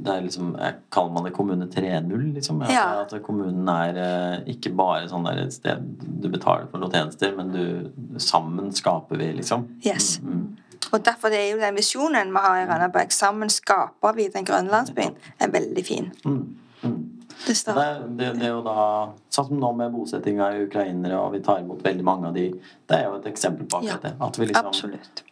det 0.00 0.12
er 0.12 0.24
liksom, 0.24 0.54
jeg 0.58 0.80
Kaller 0.94 1.14
man 1.14 1.26
det 1.28 1.32
kommune 1.36 1.66
3.0? 1.70 2.26
Liksom? 2.34 2.64
Ja. 2.70 2.84
At 3.02 3.14
kommunen 3.26 3.68
er 3.70 4.00
eh, 4.00 4.52
ikke 4.54 4.74
bare 4.76 5.08
sånn 5.10 5.26
der 5.28 5.44
et 5.44 5.56
sted 5.56 5.82
du 6.02 6.28
betaler 6.32 6.68
for 6.70 6.82
noen 6.82 6.94
tjenester, 6.94 7.34
men 7.36 7.52
du 7.54 8.20
sammen 8.22 8.72
skaper 8.74 9.20
vi, 9.20 9.32
liksom. 9.40 9.66
Yes. 9.86 10.18
Mm, 10.22 10.44
mm. 10.44 10.80
Og 10.94 11.02
derfor 11.04 11.34
er 11.34 11.48
jo 11.50 11.58
den 11.62 11.78
visjonen 11.78 12.30
vi 12.34 12.44
har 12.44 12.60
i 12.60 12.68
Randaberg, 12.68 13.12
sammen 13.14 13.50
skaper 13.50 14.16
vi 14.16 14.28
den 14.32 14.46
grønne 14.46 14.72
landsbyen, 14.72 15.16
er 15.40 15.52
veldig 15.54 15.84
fin. 15.86 16.10
Mm, 16.24 16.42
mm. 16.82 17.02
Det 17.46 17.54
Det, 17.66 17.74
det, 18.08 18.34
det 18.38 18.46
er 18.46 18.52
jo 18.54 18.62
da 18.64 19.10
Sånn 19.28 19.48
som 19.48 19.58
nå 19.58 19.72
med 19.76 19.90
bosettinga 19.92 20.52
i 20.54 20.64
ukrainere, 20.68 21.18
og 21.18 21.32
vi 21.34 21.40
tar 21.44 21.64
imot 21.64 21.82
veldig 21.84 22.04
mange 22.06 22.28
av 22.30 22.36
de 22.36 22.44
Det 22.54 22.94
er 22.94 23.08
jo 23.08 23.16
et 23.18 23.26
eksempel 23.32 23.66
på 23.66 23.80
akkurat 23.80 24.04
Ja, 24.04 24.10
det. 24.10 24.12
At 24.22 24.38
vi 24.38 24.46
liksom, 24.46 24.68
Absolutt. 24.70 25.24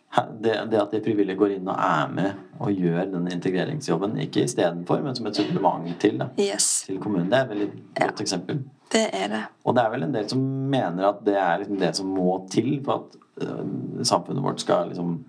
Det, 0.45 0.55
det 0.71 0.81
at 0.83 0.91
de 0.93 1.01
frivillige 1.05 1.39
går 1.41 1.55
inn 1.57 1.69
og 1.73 1.79
er 1.81 2.11
med 2.13 2.33
og 2.61 2.73
gjør 2.77 3.07
den 3.15 3.31
integreringsjobben, 3.33 4.19
ikke 4.27 4.43
istedenfor, 4.45 5.01
men 5.05 5.17
som 5.17 5.27
et 5.31 5.37
supplement 5.41 5.87
til, 6.03 6.19
da, 6.21 6.27
Yes, 6.39 6.83
til 6.87 6.99
kommunen, 7.01 7.31
det 7.33 7.39
er 7.39 7.51
et 7.55 7.63
et 7.63 7.79
Ja. 8.01 8.07
godt 8.11 8.21
eksempel. 8.21 8.61
det 8.93 9.07
er 9.13 9.29
det. 9.29 9.43
Og 9.65 9.75
det 9.77 9.85
er 9.85 9.91
vel 9.91 10.03
en 10.03 10.13
del 10.15 10.29
som 10.29 10.39
mener 10.71 11.09
at 11.09 11.25
det 11.25 11.37
er 11.37 11.59
liksom 11.63 11.79
det 11.81 11.95
som 11.97 12.07
må 12.13 12.47
til 12.53 12.83
for 12.85 12.93
at 12.93 13.49
uh, 13.49 14.05
samfunnet 14.05 14.43
vårt 14.45 14.61
skal 14.61 14.89
liksom 14.93 15.25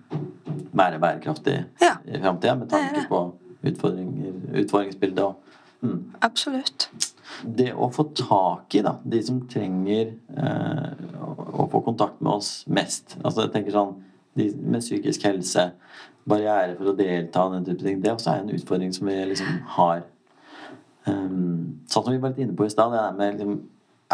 være 0.72 1.00
bærekraftig 1.00 1.64
Ja. 1.80 1.96
i 2.06 2.20
framtida, 2.20 2.54
med 2.54 2.68
tanke 2.68 3.00
det. 3.00 3.08
på 3.08 3.22
utfordringer, 3.64 4.32
utfordringsbildet 4.60 5.24
og 5.24 5.34
mm. 5.80 6.12
Absolutt. 6.20 6.90
det 7.56 7.72
å 7.74 7.88
få 7.92 8.04
tak 8.14 8.74
i 8.74 8.82
da, 8.82 8.98
de 9.04 9.22
som 9.24 9.40
trenger 9.48 10.12
uh, 10.36 10.92
å, 11.24 11.64
å 11.64 11.70
få 11.72 11.80
kontakt 11.80 12.20
med 12.20 12.32
oss 12.36 12.64
mest 12.68 13.16
altså 13.24 13.46
jeg 13.46 13.52
tenker 13.56 13.72
sånn, 13.72 13.94
De 14.34 14.48
med 14.58 14.82
psykisk 14.82 15.26
helse, 15.28 15.68
barriere 16.28 16.74
for 16.78 16.90
å 16.90 16.96
delta, 16.98 17.44
den 17.52 17.66
type 17.66 17.84
ting, 17.84 18.00
det 18.02 18.14
også 18.14 18.32
er 18.32 18.42
en 18.42 18.54
utfordring 18.56 18.92
som 18.96 19.10
vi 19.10 19.16
liksom 19.30 19.50
har. 19.76 19.98
Um, 21.04 21.84
sånn 21.90 22.04
som 22.06 22.14
vi 22.14 22.22
var 22.22 22.32
litt 22.32 22.42
inne 22.46 22.56
på 22.56 22.66
i 22.66 22.72
stad, 22.72 22.90
liksom, 23.20 23.52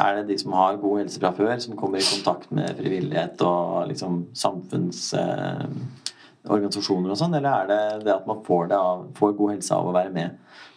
er 0.00 0.10
det 0.16 0.28
de 0.30 0.36
som 0.40 0.54
har 0.56 0.80
god 0.82 0.96
helse 1.02 1.18
fra 1.20 1.30
før, 1.36 1.52
som 1.62 1.78
kommer 1.78 1.98
i 2.00 2.06
kontakt 2.06 2.48
med 2.54 2.76
frivillighet 2.78 3.36
og 3.46 3.88
liksom 3.90 4.14
samfunnsorganisasjoner 4.38 7.10
og 7.12 7.18
sånn, 7.20 7.36
eller 7.38 7.50
er 7.52 7.64
det 7.70 7.82
det 8.06 8.14
at 8.14 8.28
man 8.28 8.44
får, 8.46 8.64
av, 8.76 8.96
får 9.18 9.38
god 9.38 9.50
helse 9.56 9.72
av 9.76 9.84
å 9.90 9.96
være 9.96 10.12
med? 10.14 10.28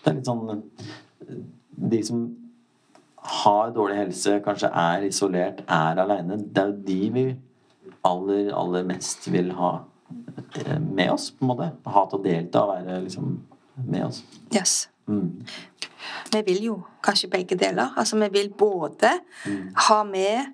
Det 0.04 0.08
er 0.12 0.18
litt 0.20 0.30
sånn 0.30 0.44
De 1.94 2.00
som 2.06 2.20
har 3.24 3.76
dårlig 3.76 3.98
helse, 4.02 4.32
kanskje 4.44 4.70
er 4.70 5.00
isolert, 5.08 5.60
er 5.72 6.00
aleine, 6.04 6.36
det 6.38 6.62
er 6.62 6.68
jo 6.70 6.86
de 6.90 7.02
vi 7.16 7.26
aller, 8.04 8.54
aller 8.56 8.84
mest 8.84 9.32
vil 9.32 9.52
ha 9.58 9.80
eh, 10.56 10.80
med 10.80 11.12
oss, 11.12 11.32
på 11.32 11.46
en 11.46 11.48
måte. 11.48 11.72
Ha 11.86 12.06
til 12.10 12.20
å 12.20 12.24
delta 12.24 12.62
og 12.66 12.74
være 12.86 13.02
liksom 13.04 13.40
med 13.88 14.06
oss. 14.06 14.24
Yes. 14.56 14.90
Mm. 15.08 15.46
vi 16.32 16.42
vil 16.46 16.64
jo 16.64 16.76
kanskje 17.04 17.28
begge 17.30 17.56
deler. 17.60 17.90
Altså 17.98 18.16
vi 18.20 18.30
vil 18.32 18.50
både 18.58 19.10
Mm. 19.46 19.74
ha 19.76 20.04
med 20.04 20.46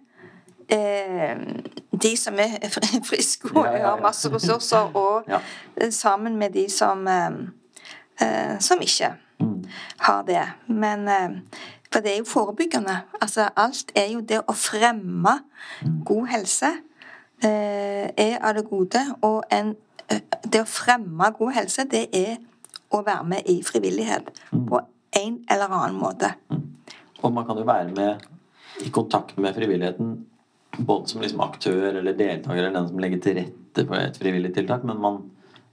eh, 0.70 1.38
de 2.02 2.16
som 2.18 2.34
er 2.40 2.58
fr- 2.70 3.04
friske 3.06 3.50
og 3.56 3.66
Ja, 3.66 3.72
ja, 3.72 3.78
ja. 3.78 3.90
har 3.90 4.02
masse 4.02 4.30
ressurser, 4.34 4.92
og 4.96 5.24
sammen 5.92 6.38
med 6.38 6.54
de 6.54 6.70
som, 6.70 7.08
eh, 7.08 7.30
eh, 8.22 8.60
som 8.60 8.80
ikke 8.82 9.14
Mm. 9.42 9.64
har 10.00 10.24
det. 10.24 10.46
Men 10.68 11.08
eh, 11.08 11.30
For 11.92 12.00
det 12.02 12.12
er 12.14 12.18
jo 12.18 12.26
forebyggende. 12.26 13.00
Altså 13.22 13.48
alt 13.58 13.92
er 13.96 14.12
jo 14.14 14.20
det 14.22 14.42
å 14.48 14.54
fremme 14.54 15.40
Mm. 15.82 16.04
god 16.06 16.28
helse 16.28 16.68
er 17.48 18.38
av 18.42 18.54
det 18.56 18.66
gode. 18.70 19.02
Og 19.22 19.44
en, 19.52 19.76
eh, 20.10 20.20
det 20.44 20.62
å 20.62 20.68
fremme 20.68 21.32
god 21.38 21.54
helse, 21.54 21.86
det 21.90 22.08
er 22.16 22.38
å 22.92 23.04
være 23.06 23.24
med 23.26 23.42
i 23.50 23.62
frivillighet 23.64 24.30
Mm. 24.52 24.66
på 24.68 24.80
en 25.16 25.40
eller 25.50 25.68
annen 25.70 26.00
måte. 26.00 26.34
Og 27.24 27.34
man 27.34 27.46
kan 27.46 27.58
jo 27.58 27.64
være 27.64 27.92
med 27.96 28.18
i 28.86 28.90
kontakt 28.90 29.38
med 29.38 29.56
frivilligheten 29.56 30.26
både 30.86 31.08
som 31.10 31.22
liksom 31.22 31.42
aktør 31.42 31.98
eller 31.98 32.14
deltaker 32.14 32.58
eller 32.58 32.74
den 32.74 32.88
som 32.88 32.98
legger 33.00 33.20
til 33.22 33.36
rette 33.36 33.88
for 33.88 33.96
et 33.96 34.18
frivillig 34.18 34.54
tiltak, 34.56 34.84
men 34.84 35.00
man, 35.02 35.18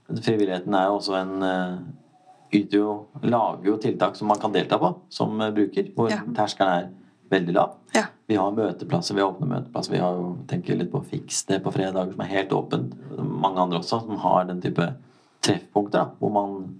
frivilligheten 0.09 0.73
er 0.73 0.85
jo 0.85 0.97
også 0.97 1.15
en 1.21 1.43
eh, 1.43 1.77
yter 2.53 2.77
jo, 2.77 3.05
lager 3.23 3.65
jo 3.65 3.77
tiltak 3.77 4.15
som 4.15 4.27
man 4.27 4.39
kan 4.39 4.51
delta 4.51 4.77
på 4.77 4.95
som 5.09 5.39
eh, 5.41 5.51
bruker, 5.51 5.93
hvor 5.95 6.09
Ja. 6.09 6.19
terskelen 6.35 6.83
er 6.83 6.89
veldig 7.31 7.53
lav. 7.55 7.75
Ja. 7.95 8.05
Vi 8.27 8.35
har 8.35 8.51
møteplasser, 8.55 9.15
vi 9.17 9.21
har 9.23 9.31
åpne 9.31 9.47
møteplasser. 9.51 9.91
Vi 9.95 10.01
har 10.03 10.15
jo, 10.19 10.29
tenker 10.47 10.77
litt 10.79 10.91
på 10.91 11.01
Fiks 11.07 11.43
det 11.49 11.61
på 11.63 11.71
fredager, 11.75 12.11
som 12.13 12.21
er 12.25 12.31
helt 12.33 12.53
åpent. 12.55 12.93
Mange 13.17 13.61
andre 13.63 13.79
også 13.81 14.01
som 14.05 14.17
har 14.23 14.45
den 14.49 14.61
type 14.63 14.87
treffpunkter, 15.45 15.97
da, 15.99 16.05
hvor 16.19 16.33
man 16.33 16.79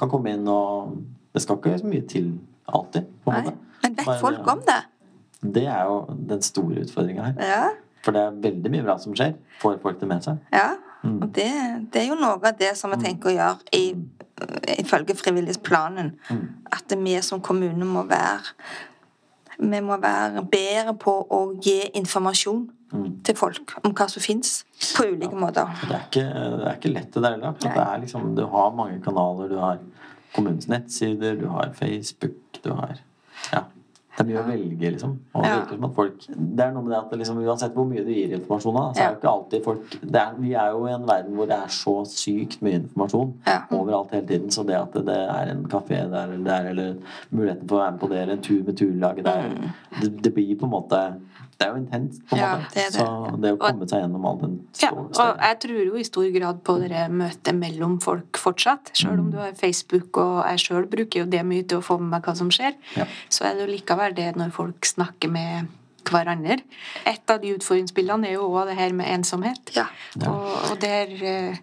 kan 0.00 0.10
komme 0.10 0.32
inn 0.34 0.46
og 0.48 0.96
Det 1.32 1.42
skal 1.44 1.60
ikke 1.60 1.76
så 1.78 1.86
mye 1.86 2.02
til 2.10 2.32
alltid. 2.66 3.04
på 3.24 3.30
en 3.30 3.36
Nei. 3.36 3.42
måte. 3.52 3.56
Men 3.82 3.94
vet 3.94 4.06
Bare- 4.06 4.18
folk 4.20 4.48
om 4.50 4.60
det? 4.66 4.80
Det 5.54 5.66
er 5.66 5.84
jo 5.86 6.00
den 6.28 6.42
store 6.42 6.80
utfordringa 6.82 7.22
her. 7.22 7.34
Ja. 7.38 7.68
For 8.02 8.12
det 8.12 8.20
er 8.20 8.30
veldig 8.50 8.70
mye 8.70 8.82
bra 8.82 8.96
som 8.98 9.14
skjer. 9.14 9.34
Får 9.60 9.78
folk 9.80 10.00
det 10.00 10.08
med 10.08 10.22
seg. 10.24 10.38
ja. 10.52 10.72
Mm. 11.02 11.22
Og 11.22 11.30
det, 11.32 11.46
det 11.94 12.02
er 12.02 12.08
jo 12.10 12.14
noe 12.20 12.34
av 12.44 12.58
det 12.58 12.76
som 12.76 12.90
vi 12.90 12.96
tenker 13.00 13.30
å 13.30 13.32
gjøre 13.32 13.58
i, 13.72 13.94
ifølge 14.82 15.14
frivillighetsplanen. 15.16 16.10
Mm. 16.28 16.42
At 16.76 16.92
vi 16.98 17.14
som 17.22 17.40
kommune 17.40 17.86
må 17.88 18.02
være 18.10 18.52
vi 19.60 19.80
må 19.84 19.96
være 20.00 20.42
bedre 20.50 20.94
på 20.98 21.16
å 21.30 21.40
gi 21.62 21.80
informasjon 22.00 22.68
Mm. 22.90 23.20
til 23.22 23.36
folk 23.38 23.76
om 23.84 23.92
hva 23.94 24.08
som 24.10 24.18
fins, 24.22 24.64
på 24.96 25.04
ulike 25.12 25.36
måter. 25.38 25.68
Det 25.86 25.94
er 25.94 26.06
ikke, 26.08 26.22
det 26.58 26.64
er 26.66 26.72
ikke 26.74 26.90
lett 26.90 27.12
det 27.14 27.20
der 27.22 27.36
heller. 27.36 27.52
Det 27.62 27.70
er 27.70 28.00
liksom, 28.02 28.24
du 28.34 28.40
har 28.50 28.72
mange 28.74 28.96
kanaler. 29.04 29.46
Du 29.48 29.58
har 29.62 29.78
kommunens 30.34 30.66
nettsider, 30.66 31.36
du 31.38 31.46
har 31.52 31.70
Facebook, 31.78 32.32
du 32.64 32.72
har 32.74 32.96
Ja. 33.52 33.62
Det 34.16 34.24
er 34.24 34.26
mye 34.28 34.40
å 34.42 34.46
velge, 34.48 34.90
liksom. 34.90 35.12
Og 35.34 35.42
det 35.44 35.50
Ja. 35.50 35.60
at 35.86 35.94
folk 35.94 36.18
Det 36.26 36.60
er 36.64 36.72
noe 36.72 36.82
med 36.82 36.90
det 36.92 36.98
at 36.98 37.18
liksom, 37.18 37.38
uansett 37.46 37.74
hvor 37.74 37.86
mye 37.86 38.04
du 38.04 38.10
gir 38.12 38.32
informasjon 38.36 38.76
av, 38.76 38.94
så 38.94 39.00
er 39.00 39.10
jo 39.10 39.16
ikke 39.20 39.30
alltid 39.32 39.64
folk 39.64 39.90
det 40.02 40.20
er, 40.20 40.34
Vi 40.38 40.52
er 40.54 40.70
jo 40.70 40.86
i 40.86 40.92
en 40.92 41.06
verden 41.06 41.34
hvor 41.36 41.46
det 41.46 41.56
er 41.56 41.68
så 41.68 41.94
sykt 42.06 42.60
mye 42.62 42.80
informasjon 42.80 43.34
Ja. 43.46 43.60
overalt 43.70 44.10
hele 44.10 44.26
tiden. 44.26 44.50
Så 44.50 44.66
det 44.66 44.74
at 44.76 44.92
det 44.92 45.08
er 45.16 45.50
en 45.50 45.64
kafé 45.64 46.10
der 46.10 46.32
eller 46.32 46.44
der, 46.44 46.70
eller 46.70 46.94
muligheten 47.32 47.68
for 47.68 47.76
å 47.76 47.80
være 47.84 47.92
med 47.92 48.00
på 48.00 48.08
det, 48.08 48.18
eller 48.22 48.32
en 48.34 48.42
tur 48.42 48.62
med 48.64 48.76
turlaget 48.76 49.24
der 49.24 49.42
det, 50.00 50.22
det 50.22 50.34
blir 50.34 50.56
på 50.58 50.64
en 50.64 50.70
måte 50.70 51.14
Det 51.60 51.66
er 51.68 51.74
jo 51.74 51.80
intenst, 51.82 52.22
på 52.24 52.36
en 52.36 52.38
Mm. 52.38 52.40
Ja, 52.40 52.50
måte. 52.56 52.72
det 52.72 52.82
er 52.86 52.90
det. 52.90 53.00
Så 53.04 53.40
det 53.42 53.50
å 53.52 53.58
komme 53.60 53.88
seg 53.90 54.00
gjennom 54.02 54.24
all 54.26 54.38
den 54.40 54.54
Ja, 54.80 54.90
stå- 54.90 55.20
og 55.20 55.40
jeg 55.44 55.58
tror 55.60 55.84
jo 55.84 55.96
i 56.00 56.04
stor 56.08 56.30
grad 56.32 56.62
på 56.64 56.76
det 56.88 57.02
møtet 57.12 57.54
mellom 57.58 57.98
folk 58.00 58.32
fortsatt. 58.40 58.90
Selv 58.96 59.18
om 59.20 59.30
du 59.30 59.36
har 59.36 59.52
Facebook, 59.52 60.16
og 60.16 60.44
jeg 60.48 60.58
sjøl 60.64 60.86
bruker 60.88 61.20
jo 61.20 61.26
det 61.26 61.44
mye 61.44 61.62
til 61.68 61.78
å 61.78 61.84
få 61.84 61.98
med 62.00 62.10
meg 62.16 62.22
hva 62.22 62.34
som 62.36 62.48
skjer, 62.48 62.74
Ja. 62.96 63.04
så 63.28 63.44
er 63.44 63.54
det 63.58 63.68
jo 63.68 63.74
likevel 63.76 64.14
det 64.16 64.34
når 64.36 64.50
folk 64.52 64.80
snakker 64.88 65.30
med 65.30 65.68
hverandre. 66.04 66.62
Et 67.06 67.28
av 67.30 67.40
de 67.42 67.52
utfordringsbildene 67.58 68.26
er 68.26 68.32
jo 68.38 68.48
òg 68.48 68.66
det 68.68 68.78
her 68.78 68.92
med 68.96 69.06
ensomhet. 69.06 69.74
Ja. 69.76 69.84
Ja. 70.16 70.30
Og, 70.32 70.70
og 70.72 70.80
der 70.80 71.06
eh, 71.22 71.56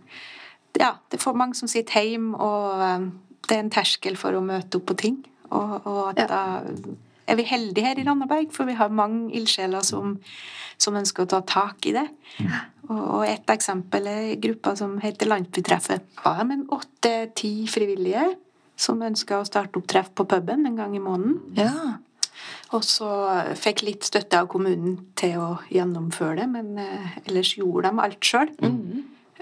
Ja, 0.80 0.92
det 1.10 1.18
er 1.20 1.24
for 1.24 1.34
mange 1.34 1.56
som 1.56 1.68
sitter 1.68 2.02
hjemme, 2.06 2.38
og 2.40 2.82
eh, 2.82 3.10
det 3.50 3.58
er 3.58 3.60
en 3.64 3.70
terskel 3.72 4.16
for 4.16 4.32
å 4.38 4.42
møte 4.46 4.76
opp 4.76 4.86
på 4.86 4.96
ting. 4.96 5.26
Og, 5.50 5.82
og 5.88 6.10
at 6.10 6.18
Ja. 6.20 6.28
da 6.28 6.60
er 7.28 7.38
vi 7.40 7.46
heldige 7.48 7.86
her 7.86 8.00
i 8.00 8.06
Randaberg, 8.08 8.50
for 8.56 8.70
vi 8.70 8.78
har 8.80 8.94
mange 8.94 9.30
ildsjeler 9.36 9.84
som, 9.86 10.18
som 10.80 10.98
ønsker 10.98 11.26
å 11.26 11.32
ta 11.36 11.42
tak 11.48 11.88
i 11.90 11.94
det. 11.98 12.08
Og, 12.88 12.98
og 12.98 13.24
et 13.28 13.54
eksempel 13.54 14.08
er 14.08 14.36
gruppa 14.42 14.76
som 14.80 14.98
heter 15.04 15.30
Landbytreffet. 15.30 16.08
Har 16.24 16.42
de 16.42 16.58
en 16.58 16.68
åtte-ti 16.78 17.54
frivillige 17.72 18.30
som 18.78 19.02
ønsker 19.02 19.42
å 19.42 19.48
starte 19.48 19.80
opp 19.80 19.88
treff 19.90 20.12
på 20.16 20.28
puben 20.30 20.68
en 20.70 20.78
gang 20.78 20.96
i 20.96 21.02
måneden. 21.04 21.40
Ja. 21.58 21.98
Og 22.76 22.84
så 22.86 23.10
fikk 23.58 23.84
litt 23.88 24.06
støtte 24.06 24.42
av 24.42 24.50
kommunen 24.52 25.00
til 25.18 25.38
å 25.42 25.52
gjennomføre 25.74 26.42
det, 26.42 26.48
men 26.52 26.82
eh, 26.82 27.16
ellers 27.26 27.56
gjorde 27.58 27.90
de 27.90 28.04
alt 28.04 28.28
sjøl. 28.28 28.52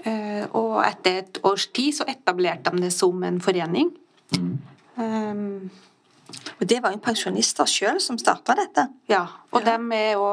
Eh, 0.06 0.44
og 0.56 0.78
etter 0.86 1.20
et 1.22 1.40
års 1.46 1.66
tid 1.74 1.98
så 1.98 2.06
etablerte 2.08 2.72
de 2.72 2.86
det 2.86 2.92
som 2.94 3.22
en 3.26 3.40
forening. 3.42 3.90
Mm. 4.36 4.54
Um, 4.96 5.42
Og 6.56 6.68
det 6.68 6.78
var 6.80 6.94
jo 6.94 7.00
pensjonister 7.04 7.68
sjøl 7.68 7.98
som 8.00 8.16
starta 8.20 8.54
dette. 8.56 8.86
ja, 9.10 9.24
og 9.52 9.64
dem 9.64 9.90
er 9.92 10.16
jo, 10.16 10.26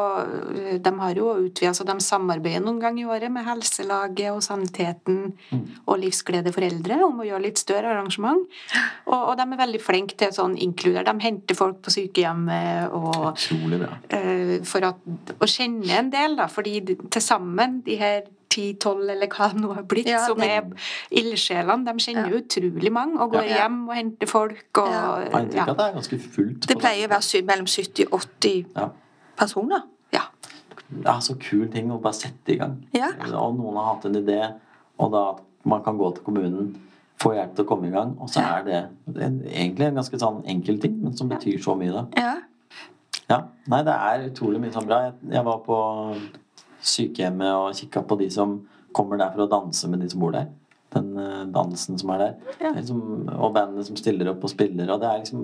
de 0.84 0.92
har 1.00 1.20
jo 1.20 1.30
utvida, 1.46 1.74
så 1.76 1.86
de 1.88 1.96
samarbeider 2.04 2.64
noen 2.64 2.80
ganger 2.82 3.04
i 3.04 3.08
året 3.16 3.32
med 3.32 3.46
Helselaget 3.48 4.32
og 4.32 4.42
Saniteten 4.44 5.34
og 5.86 6.00
Livsglede 6.02 6.52
for 6.56 6.66
eldre 6.66 7.00
om 7.06 7.22
å 7.22 7.28
gjøre 7.28 7.46
litt 7.46 7.62
større 7.62 7.92
arrangement. 7.94 8.44
Og, 9.08 9.18
og 9.18 9.34
de 9.40 9.46
er 9.46 9.62
veldig 9.64 9.82
flinke 9.84 10.18
til 10.20 10.34
sånn 10.36 10.58
inkludere. 10.64 11.06
De 11.08 11.28
henter 11.28 11.60
folk 11.60 11.82
på 11.84 11.94
sykehjemmet 11.96 12.96
og 12.96 13.34
Utrolig 13.34 13.82
bra. 13.84 13.98
Uh, 14.12 14.56
for 14.68 14.90
at, 14.92 15.04
å 15.40 15.50
kjenne 15.50 16.00
en 16.00 16.12
del, 16.14 16.38
da, 16.40 16.50
fordi 16.52 16.80
til 16.88 17.24
sammen 17.24 17.82
de 17.88 18.00
her 18.00 18.24
10-12 18.54 19.10
eller 19.14 19.28
hva 19.34 19.48
det 19.54 19.62
nå 19.64 19.72
har 19.78 19.84
blitt, 19.90 20.08
Ja, 20.12 20.22
som 20.28 20.42
er 20.46 20.68
ildsjelene, 21.12 21.86
de 21.88 21.94
kjenner 22.06 22.30
jo 22.34 22.42
utrolig 22.42 22.92
mange 22.94 23.20
og 23.24 23.32
går 23.34 23.48
Ja. 23.50 23.56
hjem 23.64 23.80
og 23.90 23.96
henter 23.96 24.28
folk 24.30 24.78
og 24.84 24.92
Ja. 24.92 25.66
Det 25.66 25.80
er 25.80 25.94
ganske 25.98 26.20
fullt. 26.20 26.68
Det 26.68 26.78
pleier 26.78 27.08
å 27.08 27.10
være 27.16 27.24
sy- 27.24 27.42
mellom 27.46 27.66
70 27.68 28.06
og 28.12 28.22
80 28.22 28.66
Ja. 28.76 28.90
personer. 29.38 29.82
ja. 30.14 30.22
er 31.06 31.20
så 31.26 31.34
kul 31.40 31.68
ting 31.74 31.90
å 31.90 32.00
bare 32.00 32.14
sette 32.14 32.50
i 32.54 32.56
gang. 32.58 32.86
Ja. 32.94 33.08
Og 33.34 33.56
noen 33.58 33.76
har 33.76 33.96
hatt 33.96 34.06
en 34.06 34.14
idé, 34.16 34.54
og 35.00 35.12
da 35.12 35.30
at 35.32 35.40
man 35.66 35.82
kan 35.84 35.98
gå 35.98 36.14
til 36.16 36.24
kommunen, 36.24 36.76
få 37.20 37.32
hjelp 37.34 37.56
til 37.56 37.66
å 37.66 37.68
komme 37.68 37.88
i 37.88 37.90
gang, 37.92 38.16
og 38.20 38.28
så 38.30 38.42
Ja. 38.42 38.58
er 38.60 38.64
det, 38.64 38.90
det 39.16 39.24
er 39.24 39.30
egentlig 39.50 39.88
en 39.88 39.96
ganske 39.96 40.20
sånn 40.20 40.44
enkel 40.46 40.80
ting, 40.82 41.00
men 41.04 41.16
som 41.18 41.30
betyr 41.30 41.58
så 41.64 41.76
mye, 41.78 41.92
da. 41.92 42.06
Ja. 42.16 42.36
Ja. 43.30 43.42
Nei, 43.68 43.82
det 43.84 43.94
er 43.94 44.30
utrolig 44.30 44.60
mye 44.62 44.72
sånn 44.74 44.86
bra. 44.86 45.00
Jeg, 45.06 45.14
jeg 45.32 45.44
var 45.46 45.58
på 45.66 46.16
sykehjemmet 46.84 47.54
og 47.56 47.74
kikka 47.80 48.04
på 48.08 48.18
de 48.20 48.30
som 48.34 48.60
kommer 48.94 49.18
der 49.18 49.32
for 49.34 49.46
å 49.48 49.50
danse 49.50 49.90
med 49.90 50.04
de 50.04 50.10
som 50.12 50.20
bor 50.22 50.36
der. 50.36 50.48
Den 50.94 51.18
eh, 51.18 51.46
dansen 51.50 51.98
som 51.98 52.12
er 52.14 52.18
der. 52.22 52.34
Ja. 52.62 52.72
Liksom, 52.76 53.00
og 53.34 53.54
bandene 53.56 53.84
som 53.88 53.96
stiller 53.98 54.30
opp 54.36 54.44
og 54.46 54.52
spiller. 54.54 54.92
Og 54.94 55.02
det 55.02 55.10
er 55.10 55.24
liksom 55.24 55.44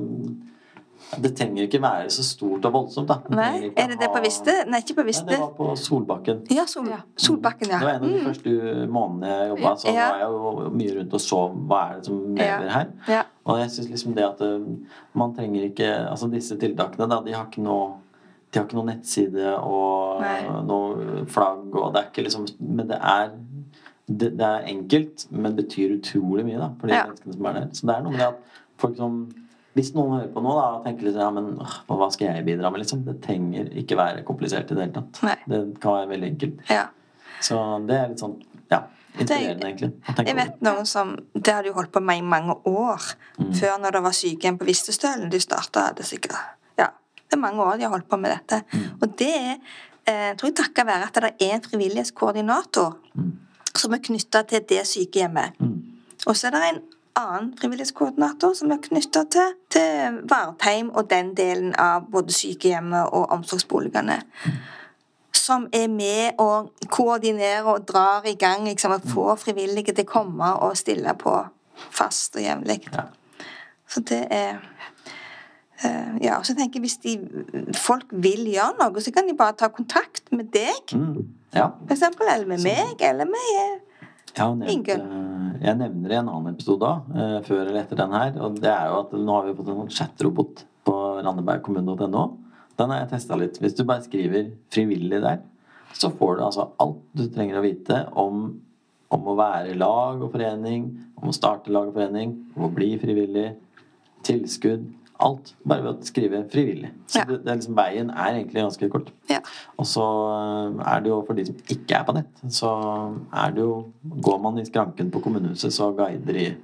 Det 1.24 1.30
trenger 1.34 1.64
ikke 1.64 1.80
være 1.82 2.10
så 2.12 2.22
stort 2.28 2.66
og 2.68 2.74
voldsomt, 2.76 3.08
da. 3.08 3.16
Det 3.24 3.32
Nei, 3.40 3.70
er 3.72 3.88
det 3.88 3.96
det 4.02 4.10
på 4.12 4.20
Viste? 4.22 4.52
Nei, 4.68 4.82
ikke 4.84 4.98
på 4.98 5.06
Nei, 5.06 5.08
Viste. 5.08 5.30
det 5.32 5.38
var 5.40 5.54
på 5.56 5.70
Solbakken. 5.80 6.42
Ja, 6.52 6.66
Sol, 6.68 6.90
Ja. 6.92 6.98
Solbakken, 7.16 7.70
Det 7.72 7.80
var 7.82 7.94
en 7.96 8.04
av 8.04 8.10
de 8.10 8.20
Mm. 8.20 8.26
første 8.28 8.88
månedene 8.92 9.30
jeg 9.40 9.50
jobba, 9.50 9.72
så 9.80 9.94
Ja. 9.96 10.10
var 10.12 10.20
jeg 10.20 10.28
jo 10.30 10.70
mye 10.76 10.98
rundt 11.00 11.14
og 11.14 11.20
så 11.22 11.40
hva 11.56 11.80
er 11.90 11.96
det 11.96 12.06
som 12.06 12.36
lever 12.36 12.66
Ja. 12.66 12.70
her. 12.70 12.88
Ja. 13.08 13.24
Og 13.46 13.58
jeg 13.60 13.70
syns 13.72 13.90
liksom 13.90 14.14
det 14.14 14.24
at 14.26 14.42
eh, 14.42 14.60
man 15.16 15.34
trenger 15.34 15.64
ikke 15.72 16.10
Altså 16.12 16.30
disse 16.30 16.58
tiltakene, 16.58 17.10
da, 17.10 17.22
de 17.22 17.32
har 17.32 17.46
ikke 17.46 17.64
noe 17.64 17.94
de 18.52 18.60
har 18.60 18.66
ikke 18.66 18.78
noen 18.80 18.88
nettside 18.90 19.52
og 19.62 20.22
Nei. 20.24 20.40
noe 20.66 21.26
flagg, 21.30 21.68
og 21.76 21.94
det 21.94 22.02
er 22.02 22.08
ikke 22.10 22.24
liksom 22.26 22.48
Men 22.60 22.88
det 22.90 22.98
er 23.02 23.30
det, 24.10 24.32
det 24.40 24.46
er 24.48 24.64
enkelt, 24.72 25.28
men 25.30 25.54
betyr 25.56 25.92
utrolig 26.00 26.44
mye 26.48 26.58
da, 26.58 26.72
for 26.80 26.88
de 26.90 26.96
Ja. 26.96 27.04
menneskene 27.06 27.34
som 27.36 27.46
er 27.46 27.54
der. 27.60 27.68
Så 27.78 27.86
det 27.86 27.96
er 27.96 28.02
noe 28.08 28.12
med 28.16 28.26
at 28.26 28.40
folk 28.82 28.98
som 28.98 29.20
Hvis 29.78 29.92
noen 29.94 30.16
hører 30.18 30.32
på 30.34 30.42
nå 30.42 30.54
da, 30.58 30.64
og 30.80 30.84
tenker 30.84 31.06
litt 31.06 31.16
ja, 31.22 31.30
men 31.30 31.52
åh, 31.62 31.76
hva 31.88 32.08
skal 32.12 32.32
jeg 32.34 32.46
bidra 32.48 32.72
med, 32.74 32.82
liksom? 32.82 33.04
Det 33.06 33.20
trenger 33.22 33.70
ikke 33.78 33.96
være 34.00 34.24
komplisert 34.26 34.72
i 34.72 34.76
det 34.76 34.82
hele 34.88 34.94
tatt. 34.98 35.20
Nei. 35.24 35.36
Det 35.48 35.80
kan 35.80 35.94
være 36.00 36.10
veldig 36.16 36.30
enkelt. 36.34 36.64
ja. 36.74 36.88
Så 37.40 37.56
det 37.88 37.96
er 37.96 38.10
litt 38.10 38.20
sånn 38.20 38.34
ja, 38.72 38.82
inspirerende, 39.16 39.70
egentlig. 39.70 39.92
Jeg 40.26 40.36
vet 40.36 40.58
noen 40.66 40.86
som 40.90 41.14
Det 41.34 41.54
hadde 41.54 41.68
jo 41.70 41.74
holdt 41.78 41.92
på 41.94 42.02
med 42.04 42.18
i 42.18 42.26
mange 42.26 42.58
år. 42.68 43.06
Mm. 43.38 43.54
Før 43.62 43.78
når 43.80 43.92
det 43.96 44.02
var 44.04 44.12
sykehjem 44.18 44.58
på 44.60 44.66
Vistestølen. 44.68 45.30
De 45.32 45.40
starta 45.40 45.94
det 45.96 46.04
sikkert 46.10 46.36
det 47.30 47.38
er 47.38 47.42
mange 47.44 47.62
år 47.64 47.78
de 47.78 47.86
har 47.86 47.94
holdt 47.94 48.10
på 48.10 48.18
med 48.18 48.34
dette. 48.34 48.64
Mm. 48.74 48.86
Og 49.02 49.18
det 49.20 49.34
er 49.38 49.52
eh, 49.54 50.36
tror 50.38 50.50
jeg 50.50 50.56
takket 50.58 50.88
være 50.90 51.10
at 51.10 51.20
det 51.22 51.34
er 51.48 51.56
en 51.56 51.68
frivillighetskoordinator 51.70 52.98
Mm. 53.16 53.32
som 53.76 53.94
er 53.94 54.02
knytta 54.04 54.42
til 54.50 54.64
det 54.70 54.88
sykehjemmet. 54.88 55.60
Mm. 55.60 55.84
Og 56.26 56.36
så 56.36 56.48
er 56.48 56.52
det 56.52 56.62
en 56.70 56.82
annen 57.20 57.52
frivillighetskoordinator 57.60 58.54
som 58.54 58.72
er 58.72 58.82
knytta 58.82 59.24
til, 59.32 59.54
til 59.70 60.20
Vartheim 60.30 60.90
og 60.90 61.10
den 61.10 61.34
delen 61.38 61.76
av 61.76 62.10
både 62.12 62.34
sykehjemmet 62.34 63.14
og 63.14 63.30
omsorgsboligene. 63.36 64.22
Som 65.34 65.68
er 65.74 65.88
med 65.88 66.40
og 66.40 66.72
koordinerer 66.90 67.68
og 67.68 67.88
drar 67.88 68.26
i 68.28 68.36
gang 68.40 68.68
liksom, 68.68 68.92
og 68.92 69.08
får 69.14 69.36
frivillige 69.46 69.94
til 69.94 70.06
å 70.08 70.12
komme 70.12 70.52
og 70.66 70.78
stille 70.78 71.14
på 71.20 71.36
fast 71.90 72.36
og 72.36 72.44
jevnlig. 72.44 72.82
Ja. 72.94 73.08
Så 73.90 74.04
det 74.06 74.28
er 74.32 74.60
ja, 76.22 76.38
og 76.38 76.44
så 76.46 76.56
tenker 76.58 76.80
jeg 76.80 76.84
Hvis 76.84 76.98
de, 77.04 77.14
folk 77.80 78.10
vil 78.12 78.46
gjøre 78.52 78.76
noe, 78.80 79.02
så 79.04 79.14
kan 79.16 79.28
de 79.30 79.36
bare 79.40 79.56
ta 79.56 79.70
kontakt 79.72 80.26
med 80.32 80.50
deg, 80.52 80.92
Mm. 80.94 81.28
Ja. 81.56 81.70
for 81.88 81.96
eksempel, 81.96 82.28
eller 82.30 82.46
med 82.46 82.62
meg, 82.64 83.00
eller 83.02 83.26
med 83.26 83.48
Jeg, 84.36 84.70
Ingunn. 84.70 85.02
eh, 85.02 85.66
jeg 85.66 85.78
nevner 85.80 86.12
i 86.12 86.18
en 86.20 86.28
annen 86.30 86.54
episode 86.54 86.80
da, 86.80 86.92
eh, 87.16 87.40
før 87.48 87.64
eller 87.68 87.80
etter 87.82 87.98
den 87.98 88.12
her. 88.14 88.36
Og 88.46 88.60
det 88.62 88.70
er 88.70 88.86
jo 88.92 89.00
at 89.00 89.12
nå 89.18 89.34
har 89.40 89.48
vi 89.48 89.56
fått 89.58 89.70
en 89.72 89.80
sånn 89.82 89.96
chatrobot 89.98 90.64
på 90.86 90.94
randebergkommune.no. 91.26 92.38
Den 92.78 92.90
har 92.94 93.00
jeg 93.02 93.10
testa 93.10 93.36
litt. 93.36 93.58
Hvis 93.60 93.76
du 93.76 93.84
bare 93.84 94.04
skriver 94.06 94.52
'frivillig' 94.70 95.22
der, 95.22 95.40
så 95.94 96.12
får 96.12 96.38
du 96.38 96.44
altså 96.46 96.70
alt 96.80 97.02
du 97.16 97.28
trenger 97.28 97.58
å 97.60 97.64
vite 97.66 98.08
om, 98.16 98.60
om 99.12 99.22
å 99.26 99.36
være 99.36 99.76
lag 99.76 100.22
og 100.22 100.32
forening, 100.32 100.86
om 101.18 101.30
å 101.30 101.34
starte 101.34 101.72
lag 101.72 101.88
og 101.88 101.94
forening, 101.96 102.38
om 102.56 102.70
å 102.70 102.74
bli 102.74 102.98
frivillig, 103.00 103.56
tilskudd. 104.24 104.86
Alt 105.20 105.54
bare 105.68 105.84
ved 105.84 105.98
å 105.98 106.06
skrive 106.08 106.44
'frivillig'. 106.48 106.92
Så 107.08 107.20
Ja. 107.20 107.24
det, 107.26 107.44
det 107.44 107.52
er 107.52 107.56
liksom, 107.58 107.76
veien 107.76 108.10
er 108.10 108.38
egentlig 108.38 108.62
ganske 108.64 108.90
kort. 108.90 109.12
Ja. 109.30 109.40
Og 109.78 109.86
så 109.86 110.06
eh, 110.80 110.96
er 110.96 111.00
det 111.04 111.10
jo 111.12 111.18
for 111.28 111.34
de 111.36 111.46
som 111.46 111.56
ikke 111.68 111.98
er 112.00 112.04
på 112.08 112.14
nett, 112.16 112.44
så 112.50 112.72
er 113.34 113.52
det 113.52 113.62
jo 113.66 113.92
Går 114.22 114.40
man 114.42 114.58
i 114.60 114.66
skranken 114.66 115.12
på 115.12 115.20
kommunehuset, 115.22 115.74
så 115.74 115.92
guider 115.96 116.34
de 116.34 116.56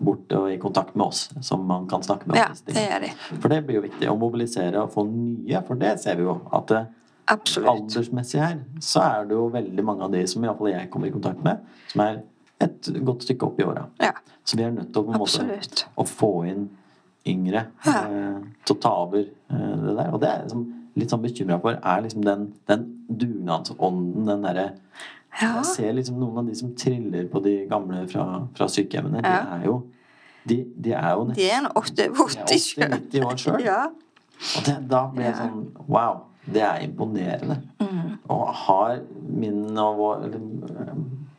bort 0.00 0.32
og 0.36 0.50
i 0.52 0.58
kontakt 0.60 0.94
med 0.96 1.06
oss, 1.06 1.30
som 1.40 1.64
man 1.66 1.86
kan 1.88 2.02
snakke 2.02 2.26
med. 2.28 2.36
Ja, 2.36 2.48
det 2.66 2.74
gjør 2.74 3.00
de. 3.00 3.10
For 3.40 3.48
det 3.48 3.62
blir 3.66 3.74
jo 3.80 3.80
viktig 3.86 4.08
å 4.10 4.18
mobilisere 4.18 4.82
og 4.82 4.92
få 4.92 5.06
nye, 5.08 5.62
for 5.66 5.74
det 5.80 5.94
ser 6.00 6.16
vi 6.16 6.22
jo. 6.28 6.40
At 6.52 6.68
det, 6.68 6.86
Absolutt. 7.28 7.68
aldersmessig 7.70 8.40
her, 8.40 8.58
så 8.80 9.00
er 9.00 9.24
det 9.24 9.34
jo 9.38 9.48
veldig 9.48 9.84
mange 9.84 10.02
av 10.04 10.12
de 10.12 10.26
som 10.26 10.44
iallfall 10.44 10.68
jeg 10.70 10.90
kommer 10.90 11.08
i 11.08 11.14
kontakt 11.16 11.42
med, 11.42 11.58
som 11.88 12.00
er 12.04 12.20
et 12.60 12.90
godt 13.04 13.22
stykke 13.24 13.42
opp 13.48 13.58
i 13.60 13.64
åra. 13.64 13.86
Ja, 14.00 14.12
Så 14.44 14.56
vi 14.56 14.62
er 14.62 14.70
nødt 14.70 14.92
til 14.92 15.02
å, 15.02 15.06
på 15.06 15.12
en 15.12 15.18
måte, 15.18 15.86
å 15.96 16.04
få 16.06 16.44
inn 16.46 16.68
yngre 17.26 17.66
Ja. 17.86 18.02
eh, 18.06 18.40
til 18.64 18.76
å 18.76 18.80
ta 18.80 18.94
over 19.04 19.24
det 19.24 19.96
der. 19.96 20.12
Og 20.12 20.20
det 20.20 20.28
er 20.28 20.38
jeg 20.38 20.48
liksom 20.48 20.64
litt 20.96 21.10
sånn 21.12 21.22
bekymra 21.22 21.60
for, 21.60 21.70
er 21.82 22.02
liksom 22.02 22.22
den, 22.24 22.46
den 22.68 22.86
dugnadsånden, 23.10 24.26
den 24.26 24.42
derre 24.42 24.70
Ja. 25.42 25.56
Jeg 25.58 25.64
ser 25.68 25.92
liksom 25.92 26.16
noen 26.18 26.38
av 26.38 26.46
de 26.48 26.54
som 26.56 26.70
triller 26.74 27.26
på 27.28 27.42
de 27.44 27.66
gamle 27.68 28.06
fra, 28.08 28.46
fra 28.56 28.66
sykehjemmene, 28.72 29.20
Ja. 29.22 29.42
de 29.44 29.60
er 29.60 29.64
jo 29.66 29.82
de, 30.46 30.56
de 30.80 30.92
er 30.92 31.10
jo 31.12 31.24
nesten 31.26 31.34
De 31.42 31.50
er 31.50 31.60
nå 31.62 31.72
80 31.74 32.58
sjøl. 32.62 32.94
80-90 33.10 33.24
år 33.26 33.36
sjøl. 33.42 33.60
Ja. 33.64 33.82
Og 34.56 34.64
det, 34.64 34.76
da 34.88 35.06
blir 35.12 35.24
jeg 35.24 35.34
Ja. 35.34 35.42
sånn 35.42 35.88
Wow, 35.88 36.20
det 36.46 36.62
er 36.62 36.78
imponerende. 36.86 37.58
Mm. 37.80 38.18
Og 38.30 38.46
har 38.54 39.00
min 39.28 39.76
og 39.78 39.96
vår 39.98 40.24
eller, 40.24 40.40
eh, 40.80 40.94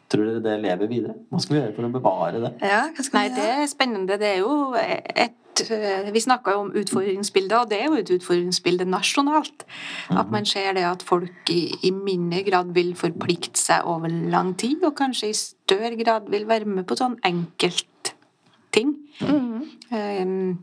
Tror 0.09 0.23
dere 0.23 0.39
det 0.43 0.61
lever 0.63 0.87
videre? 0.87 1.13
Hva 1.31 1.39
skal 1.41 1.55
vi 1.55 1.61
gjøre 1.61 1.75
for 1.75 1.83
å 1.83 1.91
bevare 1.91 2.39
det? 2.39 2.53
ja, 2.61 2.83
hva 2.95 3.03
skal 3.03 3.19
Nei, 3.19 3.29
vi 3.29 3.35
det 3.35 3.49
er 3.57 3.65
spennende. 3.67 4.17
Det 4.19 4.29
er 4.35 4.37
jo 4.39 4.73
et 4.75 5.33
eh, 5.61 6.11
Vi 6.13 6.21
snakka 6.23 6.51
jo 6.51 6.63
om 6.65 6.71
utfordringsbilder, 6.75 7.57
og 7.57 7.69
det 7.71 7.81
er 7.81 7.85
jo 7.85 7.99
et 8.01 8.13
utfordringsbilde 8.17 8.85
nasjonalt. 8.89 9.65
At 10.09 10.31
man 10.31 10.45
ser 10.45 10.73
det 10.77 10.85
at 10.87 11.03
folk 11.03 11.51
i, 11.53 11.71
i 11.83 11.91
mindre 11.91 12.43
grad 12.47 12.73
vil 12.77 12.95
forplikte 12.95 13.59
seg 13.59 13.85
over 13.85 14.09
lang 14.09 14.55
tid, 14.57 14.83
og 14.83 14.97
kanskje 14.97 15.31
i 15.31 15.37
større 15.37 15.95
grad 15.99 16.31
vil 16.31 16.47
være 16.47 16.65
med 16.65 16.87
på 16.87 16.97
sånn 16.99 17.19
enkeltting. 17.27 18.95
Mm. 19.21 19.63
Um, 19.89 20.57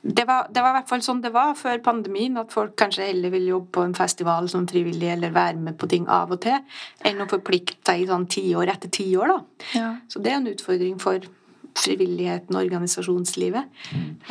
det, 0.00 0.24
var, 0.26 0.46
det 0.50 0.62
var 0.62 0.72
i 0.72 0.76
hvert 0.78 0.88
fall 0.88 1.02
sånn 1.04 1.20
det 1.22 1.30
var 1.34 1.52
før 1.58 1.82
pandemien, 1.84 2.38
at 2.40 2.54
folk 2.54 2.74
kanskje 2.80 3.06
heller 3.10 3.30
vil 3.34 3.50
jobbe 3.50 3.70
på 3.76 3.84
en 3.86 3.94
festival 3.94 4.48
som 4.50 4.66
frivillig 4.68 5.12
eller 5.12 5.34
være 5.34 5.60
med 5.60 5.78
på 5.78 5.88
ting 5.92 6.08
av 6.10 6.32
og 6.34 6.40
til, 6.42 6.58
enn 7.06 7.22
å 7.22 7.28
forplikte 7.30 7.92
seg 7.92 8.02
i 8.02 8.08
sånn 8.10 8.26
tiår 8.32 8.72
etter 8.74 8.90
tiår. 8.92 9.34
da. 9.34 9.68
Ja. 9.78 9.92
Så 10.08 10.24
det 10.24 10.32
er 10.32 10.40
en 10.40 10.50
utfordring 10.50 10.98
for 11.02 11.28
frivilligheten 11.78 12.56
og 12.56 12.62
organisasjonslivet. 12.62 13.80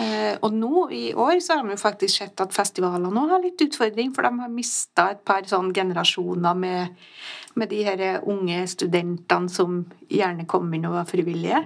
Eh, 0.01 0.35
og 0.41 0.53
nå 0.55 0.85
i 0.95 1.03
år 1.13 1.39
så 1.43 1.57
har 1.57 1.65
vi 1.67 1.75
jo 1.75 1.81
faktisk 1.81 2.21
sett 2.21 2.43
at 2.43 2.55
festivalene 2.55 3.11
nå 3.13 3.25
har 3.31 3.43
litt 3.43 3.61
utfordring, 3.65 4.13
for 4.15 4.27
de 4.27 4.43
har 4.43 4.53
mista 4.53 5.09
et 5.13 5.23
par 5.27 5.47
sånn 5.49 5.71
generasjoner 5.75 6.57
med, 6.57 7.01
med 7.59 7.73
de 7.73 7.81
her 7.87 8.05
unge 8.21 8.61
studentene 8.71 9.51
som 9.51 9.83
gjerne 10.11 10.47
kom 10.49 10.71
inn 10.75 10.87
og 10.89 10.99
var 10.99 11.09
frivillige. 11.09 11.63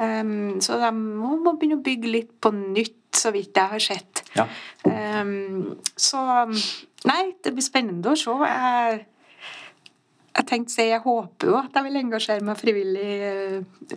Um, 0.00 0.60
så 0.64 0.78
de 0.80 0.90
må, 0.96 1.34
må 1.44 1.56
begynne 1.58 1.80
å 1.80 1.84
bygge 1.84 2.14
litt 2.14 2.32
på 2.40 2.54
nytt, 2.56 2.96
så 3.20 3.32
vidt 3.34 3.58
jeg 3.58 3.72
har 3.74 3.82
sett. 3.82 4.22
Ja. 4.38 4.46
Um, 4.86 5.76
så 5.98 6.22
Nei, 7.08 7.32
det 7.40 7.54
blir 7.56 7.64
spennende 7.64 8.12
å 8.12 8.18
se. 8.18 8.32
Jeg, 8.44 9.04
jeg 10.36 10.46
tenkte 10.46 10.72
si 10.72 10.84
jeg 10.88 11.02
håper 11.02 11.48
jo 11.50 11.56
at 11.58 11.74
jeg 11.74 11.84
vil 11.88 11.96
engasjere 12.00 12.44
meg 12.46 12.58
frivillig 12.60 13.06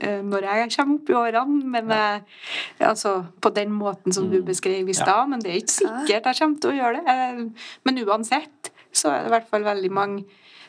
eh, 0.01 0.21
når 0.25 0.47
jeg 0.49 0.71
kommer 0.75 0.95
opp 0.99 1.09
i 1.11 1.17
årene. 1.19 1.71
Men 1.75 1.91
eh, 1.93 2.19
altså, 2.89 3.15
på 3.41 3.51
den 3.53 3.71
måten 3.71 4.13
som 4.15 4.29
du 4.31 4.39
Mm. 4.41 4.45
beskrev 4.47 4.89
i 4.89 4.93
stad. 4.97 5.29
Men 5.29 5.39
det 5.43 5.51
er 5.51 5.59
ikke 5.61 5.75
sikkert 5.77 6.25
jeg 6.31 6.39
kommer 6.39 6.59
til 6.63 6.71
å 6.71 6.77
gjøre 6.79 7.01
det. 7.01 7.17
Eh, 7.17 7.67
Men 7.85 8.01
uansett 8.07 8.71
så 8.93 9.09
er 9.13 9.19
det 9.23 9.27
i 9.29 9.33
hvert 9.37 9.49
fall 9.49 9.63
veldig 9.63 9.91
mange 9.91 10.23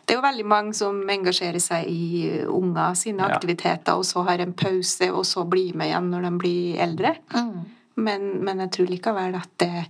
det 0.05 0.12
er 0.12 0.18
jo 0.18 0.22
veldig 0.27 0.44
mange 0.44 0.74
som 0.77 0.98
engasjerer 1.09 1.62
seg 1.64 1.87
i 1.88 2.29
eh, 2.29 2.42
unger 2.44 2.92
sine 2.94 3.24
aktiviteter, 3.24 3.96
og 3.96 4.05
så 4.05 4.20
har 4.27 4.42
en 4.44 4.53
pause, 4.53 5.09
og 5.11 5.24
så 5.24 5.46
blir 5.48 5.72
med 5.74 5.88
igjen 5.88 6.11
når 6.12 6.27
de 6.27 6.33
blir 6.42 6.77
eldre. 6.85 7.14
Mm. 7.33 7.62
Men, 8.05 8.27
men 8.44 8.61
jeg 8.66 8.70
tror 8.77 8.90
likevel 8.92 9.38
at 9.40 9.48
det, 9.62 9.87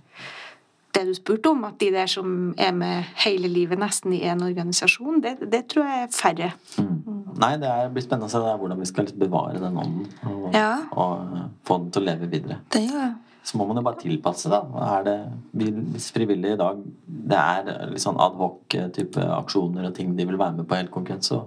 det 0.95 1.03
du 1.09 1.13
spurte 1.17 1.51
om, 1.51 1.63
at 1.67 1.75
de 1.81 1.89
der 1.93 2.07
som 2.11 2.53
er 2.57 2.71
med 2.75 3.03
hele 3.25 3.49
livet 3.51 3.79
nesten 3.81 4.13
i 4.15 4.21
en 4.31 4.41
organisasjon, 4.45 5.19
det, 5.23 5.35
det 5.51 5.65
tror 5.71 5.89
jeg 5.91 6.05
er 6.07 6.15
færre. 6.15 6.49
Mm. 6.79 7.21
Nei, 7.41 7.51
det 7.59 7.67
er, 7.67 7.89
blir 7.91 8.05
spennende 8.05 8.29
å 8.29 8.33
se 8.33 8.39
hvordan 8.61 8.79
vi 8.79 8.87
skal 8.89 9.09
bevare 9.19 9.59
den 9.59 9.75
ånden 9.81 10.07
og, 10.31 10.49
Ja. 10.55 10.69
og 10.95 11.35
eh, 11.35 11.47
få 11.67 11.79
den 11.83 11.91
til 11.91 12.05
å 12.05 12.09
leve 12.09 12.29
videre. 12.31 12.61
Det 12.71 12.85
gjør 12.87 13.13
Så 13.45 13.59
må 13.59 13.67
man 13.69 13.77
jo 13.77 13.83
bare 13.85 13.99
tilpasse, 14.01 14.49
da. 14.49 14.63
Er 14.95 15.03
det, 15.05 15.17
hvis 15.53 16.07
frivillige 16.15 16.55
i 16.55 16.57
dag 16.57 16.79
det 17.05 17.37
er 17.37 17.89
litt 17.91 18.01
sånn 18.01 18.17
adhoc-type 18.17 19.21
aksjoner 19.35 19.85
og 19.85 19.93
ting 19.93 20.15
de 20.17 20.25
vil 20.25 20.39
være 20.39 20.55
med 20.61 20.65
på 20.69 20.79
helt 20.79 20.89
konkret, 20.95 21.21
så, 21.27 21.43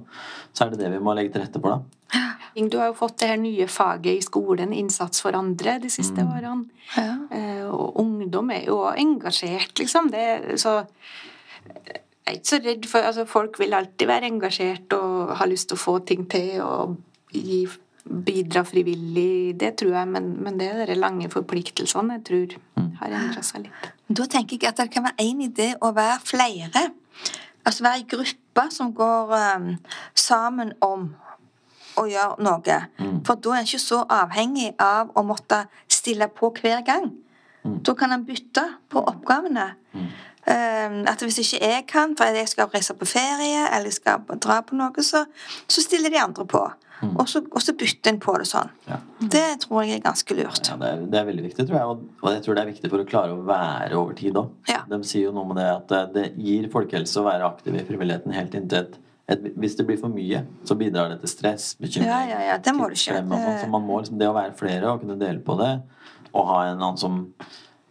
så 0.53 0.67
er 0.67 0.71
det 0.77 0.79
det 0.85 0.93
vi 0.93 1.01
må 1.03 1.17
legge 1.19 1.33
til 1.35 1.43
rette 1.43 1.59
for, 1.65 1.75
da. 1.75 1.98
Du 2.69 2.79
har 2.79 2.87
jo 2.91 2.97
fått 2.99 3.19
det 3.23 3.29
her 3.29 3.37
nye 3.39 3.67
faget 3.71 4.19
i 4.19 4.21
skolen, 4.25 4.73
innsats 4.75 5.23
for 5.23 5.33
andre, 5.39 5.79
de 5.79 5.89
siste 5.91 6.25
Mm. 6.25 6.33
årene. 6.35 6.65
Ja. 6.97 7.17
Eh, 7.31 7.65
Og 7.69 7.97
ungdom 8.01 8.51
er 8.51 8.65
jo 8.67 8.79
engasjert, 8.91 9.79
liksom. 9.79 10.11
Det, 10.11 10.59
så 10.59 10.87
jeg 11.69 12.03
er 12.27 12.33
ikke 12.39 12.49
så 12.51 12.59
redd 12.65 12.87
for 12.89 12.99
altså 13.09 13.25
Folk 13.27 13.59
vil 13.61 13.75
alltid 13.75 14.07
være 14.09 14.27
engasjert 14.27 14.93
og 14.93 15.37
ha 15.37 15.45
lyst 15.47 15.69
til 15.69 15.77
å 15.77 15.81
få 15.81 15.99
ting 16.07 16.27
til 16.29 16.61
og 16.63 16.97
gi, 17.33 17.67
bidra 18.09 18.63
frivillig. 18.65 19.55
Det 19.61 19.77
tror 19.77 19.93
jeg, 19.99 20.09
men, 20.09 20.31
men 20.43 20.59
det 20.59 20.69
er 20.73 20.87
de 20.87 20.95
lange 20.97 21.29
forpliktelsene 21.29 22.19
jeg 22.19 22.25
tror 22.25 22.59
har 23.01 23.09
endra 23.13 23.43
seg 23.43 23.67
litt. 23.67 23.89
Da 24.09 24.25
tenker 24.25 24.57
jeg 24.59 24.69
at 24.71 24.77
det 24.81 24.91
kan 24.91 25.05
være 25.05 25.21
en 25.29 25.41
idé 25.45 25.75
å 25.81 25.93
være 25.95 26.19
flere. 26.25 26.87
Altså 27.67 27.85
være 27.85 28.01
i 28.01 28.07
grupper 28.09 28.71
som 28.73 28.93
går 28.97 29.35
um, 29.57 29.75
sammen 30.15 30.73
om 30.81 31.11
å 32.01 32.07
gjøre 32.09 32.45
noe. 32.45 32.79
Mm. 32.99 33.19
For 33.27 33.41
da 33.43 33.55
er 33.55 33.63
en 33.63 33.69
ikke 33.69 33.83
så 33.83 34.03
avhengig 34.19 34.73
av 34.83 35.13
å 35.19 35.25
måtte 35.27 35.65
stille 35.91 36.31
på 36.33 36.53
hver 36.61 36.83
gang. 36.87 37.11
Mm. 37.65 37.79
Da 37.85 37.95
kan 37.99 38.15
en 38.15 38.27
bytte 38.27 38.65
på 38.89 39.03
oppgavene. 39.03 39.71
Mm. 39.93 40.09
Um, 40.49 41.01
at 41.11 41.21
hvis 41.21 41.43
ikke 41.43 41.59
jeg 41.61 41.85
kan, 41.91 42.15
for 42.17 42.33
jeg 42.33 42.49
skal 42.49 42.71
reise 42.73 42.95
på 42.97 43.05
ferie 43.09 43.67
eller 43.67 43.91
jeg 43.91 43.99
skal 43.99 44.23
dra 44.41 44.63
på 44.65 44.79
noe, 44.79 45.05
så, 45.05 45.27
så 45.69 45.85
stiller 45.85 46.15
de 46.15 46.23
andre 46.23 46.47
på. 46.49 46.63
Mm. 47.03 47.13
Og, 47.15 47.29
så, 47.31 47.43
og 47.55 47.63
så 47.63 47.75
bytter 47.79 48.11
en 48.11 48.21
på 48.23 48.35
det 48.41 48.49
sånn. 48.51 48.71
Ja. 48.89 48.99
Det 49.35 49.45
tror 49.63 49.85
jeg 49.85 49.99
er 49.99 50.07
ganske 50.07 50.35
lurt. 50.35 50.63
Ja, 50.67 50.79
det, 50.81 50.89
er, 50.89 51.03
det 51.13 51.21
er 51.21 51.27
veldig 51.29 51.45
viktig, 51.45 51.67
tror 51.69 51.79
jeg. 51.79 51.99
Og, 52.23 52.31
jeg 52.33 52.45
tror 52.47 52.57
det 52.57 52.63
er 52.65 52.71
viktig 52.73 52.91
for 52.95 53.03
å 53.03 53.09
klare 53.11 53.37
å 53.37 53.45
være 53.47 53.99
over 54.01 54.17
tid 54.19 54.41
òg. 54.41 54.55
Ja. 54.71 54.81
De 54.89 54.99
sier 55.07 55.29
jo 55.29 55.35
noe 55.37 55.47
med 55.51 55.61
det 55.61 55.69
at 55.75 55.93
det, 55.93 56.01
det 56.17 56.25
gir 56.43 56.67
folkehelse 56.73 57.21
å 57.21 57.29
være 57.29 57.47
aktiv 57.53 57.77
i 57.79 57.85
frivilligheten 57.87 58.35
helt 58.35 58.57
inntil 58.59 58.81
et 58.81 58.99
Hvis 59.29 59.77
det 59.77 59.85
blir 59.85 59.99
for 60.01 60.09
mye, 60.09 60.41
så 60.65 60.75
bidrar 60.79 61.11
det 61.13 61.19
til 61.21 61.29
stress, 61.29 61.75
bekymring, 61.77 62.09
Ja, 62.09 62.21
ja, 62.25 62.41
ja, 62.47 62.59
det 62.65 62.73
må 62.73 62.87
tidsklem 62.89 63.29
og 63.33 63.43
sånn. 63.43 63.59
Så 63.61 63.69
man 63.69 63.83
må 63.85 63.99
liksom, 64.01 64.19
det 64.19 64.29
å 64.31 64.33
være 64.37 64.55
flere 64.57 64.93
og 64.95 65.03
kunne 65.03 65.19
dele 65.21 65.43
på 65.45 65.57
det, 65.61 65.83
og 66.33 66.47
ha 66.49 66.63
en 66.71 66.79
annen 66.81 66.97
som 66.97 67.19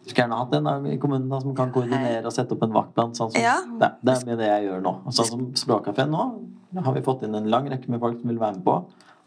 skulle 0.08 0.24
gjerne 0.24 0.40
hatt 0.40 0.54
en 0.58 0.88
i 0.90 0.98
kommunen 0.98 1.30
da, 1.30 1.40
som 1.44 1.54
kan 1.54 1.70
koordinere 1.76 2.26
og 2.26 2.34
sette 2.34 2.56
opp 2.56 2.64
en 2.66 2.74
vaktplan. 2.74 3.14
Sånn 3.14 3.30
som, 3.32 3.42
Ja. 3.42 3.58
det, 3.62 3.92
det 4.02 4.16
er 4.16 4.26
mye 4.26 4.38
det 4.40 4.48
jeg 4.50 4.66
gjør 4.70 4.82
nå. 4.82 4.94
Sånn 5.12 5.30
som 5.30 5.46
Språkkafeen 5.54 6.10
nå 6.10 6.26
har 6.84 6.94
vi 6.96 7.02
fått 7.06 7.24
inn 7.28 7.36
en 7.36 7.50
lang 7.52 7.70
rekke 7.70 7.90
med 7.90 8.00
folk 8.00 8.18
som 8.20 8.30
vil 8.30 8.40
være 8.40 8.58
med 8.58 8.66
på. 8.66 8.78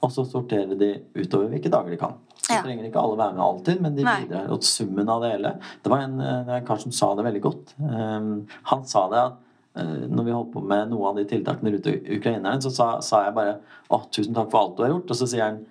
Og 0.03 0.11
så 0.11 0.25
sorterer 0.27 0.75
de 0.81 0.95
utover 1.15 1.51
hvilke 1.53 1.71
dager 1.71 1.91
de 1.93 1.97
kan. 2.01 2.15
Så 2.41 2.55
Ja. 2.57 2.63
trenger 2.65 2.89
ikke 2.89 2.99
alle 2.99 3.19
være 3.21 3.35
med 3.37 3.45
alltid, 3.45 3.81
men 3.83 3.95
de 3.95 4.03
Nei. 4.03 4.25
bidrar. 4.25 4.51
Og 4.51 4.63
summen 4.65 5.09
av 5.09 5.21
det 5.23 5.31
hele 5.33 5.61
Det 5.85 5.91
var 5.91 5.99
en, 5.99 6.21
eh, 6.21 6.39
det 6.43 6.47
var 6.47 6.57
en 6.57 6.67
kar 6.67 6.77
som 6.79 6.91
sa 6.91 7.15
det 7.15 7.25
veldig 7.25 7.43
godt. 7.43 7.75
Um, 7.79 8.47
han 8.65 8.85
sa 8.85 9.09
det 9.11 9.19
at 9.19 9.37
når 9.75 10.25
vi 10.27 10.35
holdt 10.35 10.53
på 10.53 10.61
med 10.67 10.91
noen 10.91 11.13
av 11.13 11.17
de 11.21 11.25
tiltakene 11.31 11.71
rundt 11.77 11.87
ukrainerne, 11.87 12.59
så 12.63 12.73
sa, 12.75 12.89
sa 13.01 13.25
jeg 13.25 13.35
bare 13.37 13.61
'Å, 13.91 14.01
tusen 14.11 14.35
takk 14.35 14.51
for 14.51 14.61
alt 14.61 14.77
du 14.77 14.83
har 14.83 14.91
gjort'. 14.91 15.11
Og 15.11 15.17
så 15.17 15.29
sier 15.31 15.45
han 15.47 15.65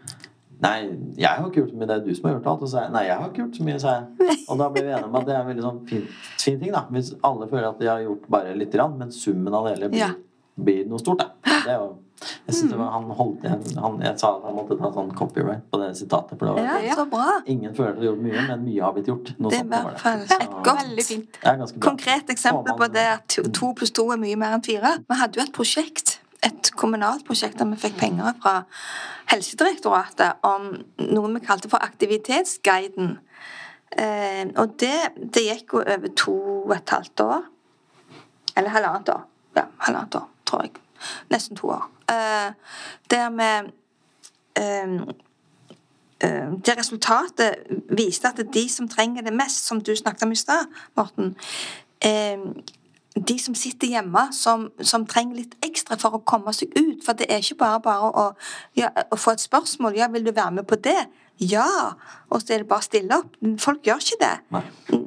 Nei, 0.59 0.91
jeg 1.15 1.29
har 1.29 1.45
ikke 1.47 1.61
gjort 1.61 1.69
så 1.71 1.77
mye, 1.79 1.87
det 1.87 1.95
er 1.95 2.01
du 2.03 2.15
som 2.15 2.25
har 2.27 2.33
gjort 2.35 2.47
alt. 2.51 2.63
Og 2.63 2.67
så 2.67 2.73
sa 2.73 2.81
jeg 2.83 2.91
nei, 2.91 3.03
jeg 3.07 3.15
har 3.15 3.29
ikke 3.29 3.41
gjort 3.45 3.55
så 3.55 3.63
mye, 3.63 3.79
sa 3.79 3.91
jeg. 3.95 4.39
Og 4.49 4.57
da 4.59 4.65
ble 4.69 4.81
vi 4.83 4.89
enige 4.91 5.07
om 5.07 5.15
at 5.15 5.27
det 5.29 5.35
er 5.35 5.39
en 5.39 5.47
veldig 5.47 5.63
sånn 5.63 5.77
fin, 5.87 6.01
fin 6.35 6.57
ting, 6.59 6.73
da. 6.75 6.81
Hvis 6.91 7.11
alle 7.29 7.47
føler 7.47 7.67
at 7.69 7.79
de 7.79 7.87
har 7.87 8.01
gjort 8.03 8.25
bare 8.35 8.55
lite 8.59 8.75
grann, 8.75 8.97
men 8.99 9.13
summen 9.15 9.55
av 9.55 9.69
det 9.69 9.77
hele 9.77 9.89
blir, 9.93 10.01
Ja. 10.03 10.09
Blir 10.65 10.85
noe 10.89 10.99
stort, 11.01 11.19
da. 11.23 11.31
Det 11.65 11.73
er 11.75 11.81
jo 11.81 11.89
jeg 12.19 12.51
synes 12.55 12.71
det 12.73 12.77
var, 12.81 12.89
han 12.91 13.05
holdt 13.15 13.45
han, 13.47 13.93
jeg 14.03 14.19
sa 14.19 14.33
at 14.35 14.43
han 14.43 14.55
måtte 14.57 14.75
ta 14.75 14.89
sånn 14.91 15.11
copyright 15.15 15.61
på 15.71 15.77
det 15.79 15.93
sitatet. 15.95 16.35
For 16.35 16.49
det 16.49 16.55
var, 16.57 16.81
Ja, 16.83 16.95
så 16.97 17.05
bra. 17.07 17.37
Ingen 17.47 17.71
føler 17.77 17.93
at 17.93 17.99
de 18.01 18.01
har 18.01 18.09
gjort 18.09 18.23
mye, 18.25 18.41
men 18.49 18.63
mye 18.65 18.81
har 18.83 18.95
blitt 18.97 19.07
gjort. 19.07 19.29
Noe 19.39 19.53
Det 19.53 19.59
er 19.61 19.63
i 19.63 19.69
hvert 19.69 20.01
fall 20.03 20.25
et 20.25 20.57
godt 20.65 21.21
bra. 21.45 21.67
Konkret 21.85 22.33
eksempel 22.33 22.75
på 22.81 22.89
det 22.91 23.05
at 23.13 23.23
to- 23.31 23.45
to 23.55 23.69
pluss 23.79 23.93
to 23.95 24.03
er 24.11 24.19
mye 24.19 24.35
mer 24.41 24.57
enn 24.57 24.65
fire. 24.65 24.91
Vi 25.07 25.15
hadde 25.21 25.39
jo 25.39 25.45
et 25.45 25.53
prosjekt, 25.55 26.17
et 26.43 26.71
kommunalt 26.75 27.23
prosjekt 27.29 27.57
der 27.63 27.69
vi 27.71 27.79
fikk 27.85 27.95
penger 28.01 28.35
fra 28.43 28.57
Helsedirektoratet 29.31 30.43
om 30.43 30.69
noe 31.13 31.31
vi 31.35 31.41
kalte 31.45 31.69
for 31.71 31.79
Aktivitetsguiden. 31.85 33.15
Eh, 33.95 34.43
og 34.59 34.75
det, 34.81 34.91
det 35.33 35.45
gikk 35.47 35.73
jo 35.77 35.85
over 35.85 36.11
to 36.19 36.35
og 36.65 36.75
et 36.75 36.89
halvt 36.97 37.23
år. 37.25 37.47
Eller 38.57 38.69
halvannet 38.75 39.09
år. 39.15 39.23
Ja, 39.55 39.63
halvannet 39.87 40.15
år, 40.19 40.27
tror 40.49 40.65
jeg. 40.65 40.71
Nesten 41.31 41.59
to 41.59 41.69
år. 41.75 41.89
Eh, 42.09 42.51
der 43.11 43.29
vi 43.29 43.49
eh, 44.57 44.93
eh, 46.23 46.51
det 46.65 46.77
resultatet 46.77 47.55
viste 47.89 48.27
at 48.27 48.41
de 48.53 48.69
som 48.69 48.89
trenger 48.89 49.21
det 49.21 49.33
mest, 49.33 49.67
som 49.67 49.81
du 49.81 49.95
snakket 49.95 50.23
om 50.23 50.31
i 50.31 50.35
stad, 50.35 50.65
Morten 50.97 51.35
eh, 52.01 52.37
De 53.27 53.39
som 53.39 53.55
sitter 53.55 53.87
hjemme, 53.87 54.19
som, 54.31 54.69
som 54.81 55.05
trenger 55.05 55.35
litt 55.35 55.55
ekstra 55.65 55.97
for 55.99 56.15
å 56.15 56.21
komme 56.23 56.53
seg 56.53 56.69
ut. 56.77 57.01
For 57.03 57.17
det 57.17 57.25
er 57.27 57.41
ikke 57.41 57.57
bare 57.59 57.79
bare 57.83 58.11
å, 58.15 58.25
ja, 58.77 58.91
å 59.11 59.17
få 59.17 59.33
et 59.33 59.41
spørsmål 59.41 59.97
ja, 59.97 60.07
'Vil 60.07 60.25
du 60.25 60.31
være 60.31 60.51
med 60.51 60.67
på 60.67 60.75
det?' 60.75 61.07
Ja! 61.39 61.95
Og 62.29 62.43
så 62.43 62.53
er 62.53 62.61
det 62.61 62.69
bare 62.69 62.83
å 62.83 62.85
stille 62.85 63.19
opp. 63.21 63.37
Folk 63.61 63.87
gjør 63.87 64.03
ikke 64.03 64.19
det. 64.21 64.61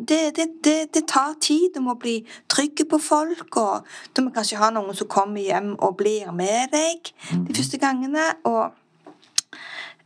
Det, 0.09 0.21
det, 0.37 0.47
det, 0.64 0.77
det 0.95 1.05
tar 1.11 1.37
tid. 1.40 1.68
Du 1.77 1.83
må 1.85 1.95
bli 2.01 2.18
trygg 2.51 2.83
på 2.90 2.99
folk. 2.99 3.57
og 3.57 3.87
Du 4.16 4.25
må 4.25 4.35
kanskje 4.35 4.59
ha 4.59 4.73
noen 4.75 4.97
som 4.97 5.11
kommer 5.12 5.45
hjem 5.45 5.75
og 5.79 5.99
blir 6.01 6.33
med 6.35 6.73
deg 6.75 7.12
de 7.31 7.59
første 7.59 7.79
gangene. 7.83 8.33
og 8.49 8.73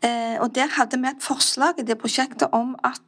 Eh, 0.04 0.36
og 0.40 0.54
Der 0.54 0.68
hadde 0.76 0.98
vi 1.00 1.08
et 1.08 1.22
forslag 1.24 1.78
i 1.78 1.82
det 1.82 1.98
prosjektet 1.98 2.48
om 2.52 2.74
at 2.84 3.00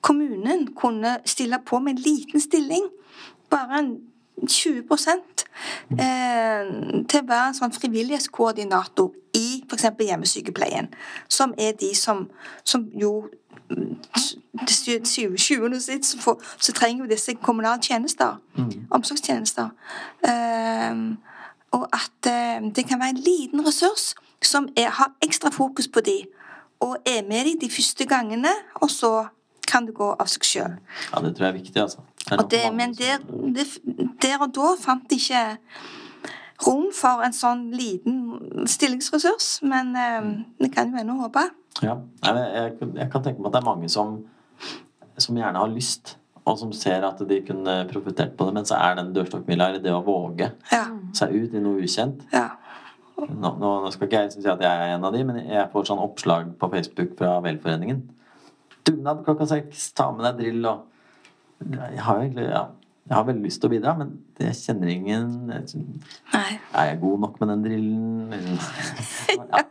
kommunen 0.00 0.68
kunne 0.76 1.18
stille 1.24 1.58
på 1.66 1.78
med 1.78 1.96
en 1.96 2.02
liten 2.02 2.40
stilling, 2.40 2.84
bare 3.50 3.78
en 3.78 3.90
20% 4.44 5.44
eh, 6.04 6.66
til 7.08 7.22
å 7.22 7.28
være 7.30 7.46
en 7.48 7.56
sånn 7.56 7.72
frivillighetskoordinator 7.72 9.14
i 9.38 9.45
f.eks. 9.70 9.86
hjemmesykepleien. 10.00 10.88
Som 11.28 11.54
er 11.58 11.72
de 11.80 11.94
som, 11.96 12.28
som 12.64 12.88
jo 12.94 13.28
mm, 13.70 13.96
til 14.66 15.38
sjuende 15.38 15.76
og 15.76 15.82
sist 15.82 16.16
så, 16.22 16.72
trenger 16.72 17.04
jo 17.04 17.10
disse 17.10 17.34
kommunale 17.34 17.82
tjenester. 17.82 18.36
Omsorgstjenester. 18.90 19.68
Um, 20.92 21.18
og 21.70 21.88
at 21.92 22.58
um, 22.60 22.72
det 22.72 22.86
kan 22.88 23.00
være 23.00 23.10
en 23.10 23.24
liten 23.26 23.66
ressurs 23.66 24.14
som 24.42 24.68
er, 24.76 24.90
har 24.90 25.12
ekstra 25.22 25.50
fokus 25.50 25.88
på 25.88 26.00
de, 26.00 26.22
og 26.80 26.96
er 27.06 27.22
med 27.28 27.44
de 27.44 27.66
de 27.66 27.70
første 27.70 28.04
gangene, 28.04 28.52
og 28.74 28.90
så 28.90 29.26
kan 29.68 29.86
det 29.86 29.94
gå 29.94 30.10
av 30.20 30.28
seg 30.30 30.44
sjøl. 30.46 30.76
Ja, 31.12 31.22
det 31.24 31.34
tror 31.36 31.48
jeg 31.48 31.54
er 31.54 31.58
viktig, 31.58 31.82
altså. 31.82 32.04
Det 32.26 32.32
er 32.32 32.42
Og 32.42 32.50
det, 32.50 32.74
men 32.74 32.94
der, 32.94 33.18
det, 33.54 33.66
der 34.22 34.38
og 34.40 34.54
da 34.54 34.74
fant 34.80 35.10
de 35.10 35.14
ikke 35.14 35.56
rom 36.64 36.86
for 36.96 37.20
en 37.26 37.34
sånn 37.36 37.66
liten 37.76 38.66
stillingsressurs. 38.70 39.58
Men 39.68 39.92
eh, 40.00 40.28
vi 40.62 40.70
kan 40.72 40.92
jo 40.94 41.02
ennå 41.02 41.18
håpe. 41.24 41.42
Ja. 41.84 41.98
Jeg, 42.24 42.76
jeg 42.96 43.10
kan 43.12 43.24
tenke 43.26 43.40
meg 43.42 43.50
at 43.50 43.56
det 43.58 43.60
er 43.60 43.68
mange 43.68 43.90
som, 43.92 44.14
som 45.20 45.36
gjerne 45.36 45.60
har 45.60 45.68
lyst, 45.72 46.14
og 46.46 46.56
som 46.60 46.70
ser 46.72 47.02
at 47.04 47.18
de 47.28 47.40
kunne 47.44 47.74
profittert 47.90 48.36
på 48.38 48.46
det, 48.48 48.54
men 48.54 48.68
så 48.68 48.78
er 48.78 48.96
den 49.00 49.12
dørstokkmila, 49.16 49.72
det 49.82 49.92
å 49.92 50.04
våge 50.06 50.52
Ja. 50.72 50.84
seg 51.16 51.34
ut 51.34 51.56
i 51.58 51.62
noe 51.64 51.82
ukjent 51.82 52.22
ja. 52.32 52.46
Nå, 53.16 53.50
nå 53.58 53.70
nå 53.82 53.90
skal 53.90 54.06
ikke 54.06 54.20
jeg 54.26 54.32
si 54.34 54.42
at 54.52 54.60
jeg 54.60 54.68
er 54.70 54.92
en 54.94 55.04
av 55.08 55.14
de, 55.16 55.22
men 55.24 55.38
jeg 55.40 55.70
får 55.72 55.86
sånn 55.88 56.02
oppslag 56.04 56.50
på 56.60 56.68
Facebook 56.70 57.14
fra 57.18 57.38
Velforeningen. 57.42 58.02
Dugnad 58.86 59.22
klokka 59.24 59.46
seks, 59.48 59.88
ta 59.96 60.10
med 60.12 60.22
deg 60.28 60.36
drill 60.42 60.68
og 60.70 60.84
Jeg 61.72 62.02
har 62.04 62.18
jo 62.20 62.26
egentlig 62.26 62.44
ja, 62.50 62.60
jeg 63.06 63.14
har 63.14 63.24
veldig 63.28 63.44
lyst 63.46 63.60
til 63.62 63.68
å 63.68 63.72
bidra, 63.76 63.92
men 63.98 64.08
jeg 64.42 64.54
kjenner 64.58 64.88
ingen 64.90 65.28
Nei. 65.46 66.58
Er 66.74 66.88
jeg 66.90 67.00
god 67.00 67.20
nok 67.22 67.36
med 67.40 67.48
den 67.52 67.62
drillen? 67.66 68.34
Ja. 69.36 69.62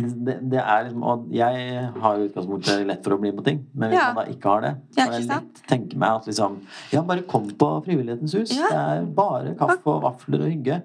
Det, 0.00 0.34
det 0.52 0.58
er 0.60 0.84
liksom 0.86 1.02
Og 1.02 1.24
jeg 1.34 1.62
har 2.02 2.18
i 2.20 2.26
utgangspunktet 2.28 2.84
lett 2.86 3.00
for 3.04 3.16
å 3.16 3.18
bli 3.20 3.30
med 3.32 3.40
på 3.40 3.44
ting, 3.48 3.58
men 3.74 3.90
hvis 3.90 3.98
Ja. 3.98 4.12
man 4.12 4.20
da 4.20 4.32
ikke 4.34 4.52
har 4.52 4.60
det, 4.66 4.72
så 4.94 5.00
kan 5.06 5.16
jeg 5.16 5.26
lett 5.30 5.62
tenke 5.70 5.98
meg 5.98 6.20
at 6.20 6.28
liksom 6.30 6.60
Ja, 6.92 7.02
bare 7.02 7.24
kom 7.26 7.48
på 7.58 7.70
Frivillighetens 7.86 8.34
hus. 8.38 8.54
Ja. 8.54 8.68
Det 8.70 8.84
er 9.00 9.10
bare 9.18 9.54
kaffe 9.58 9.90
og 9.90 10.02
vafler 10.04 10.44
og 10.46 10.52
hygge. 10.52 10.82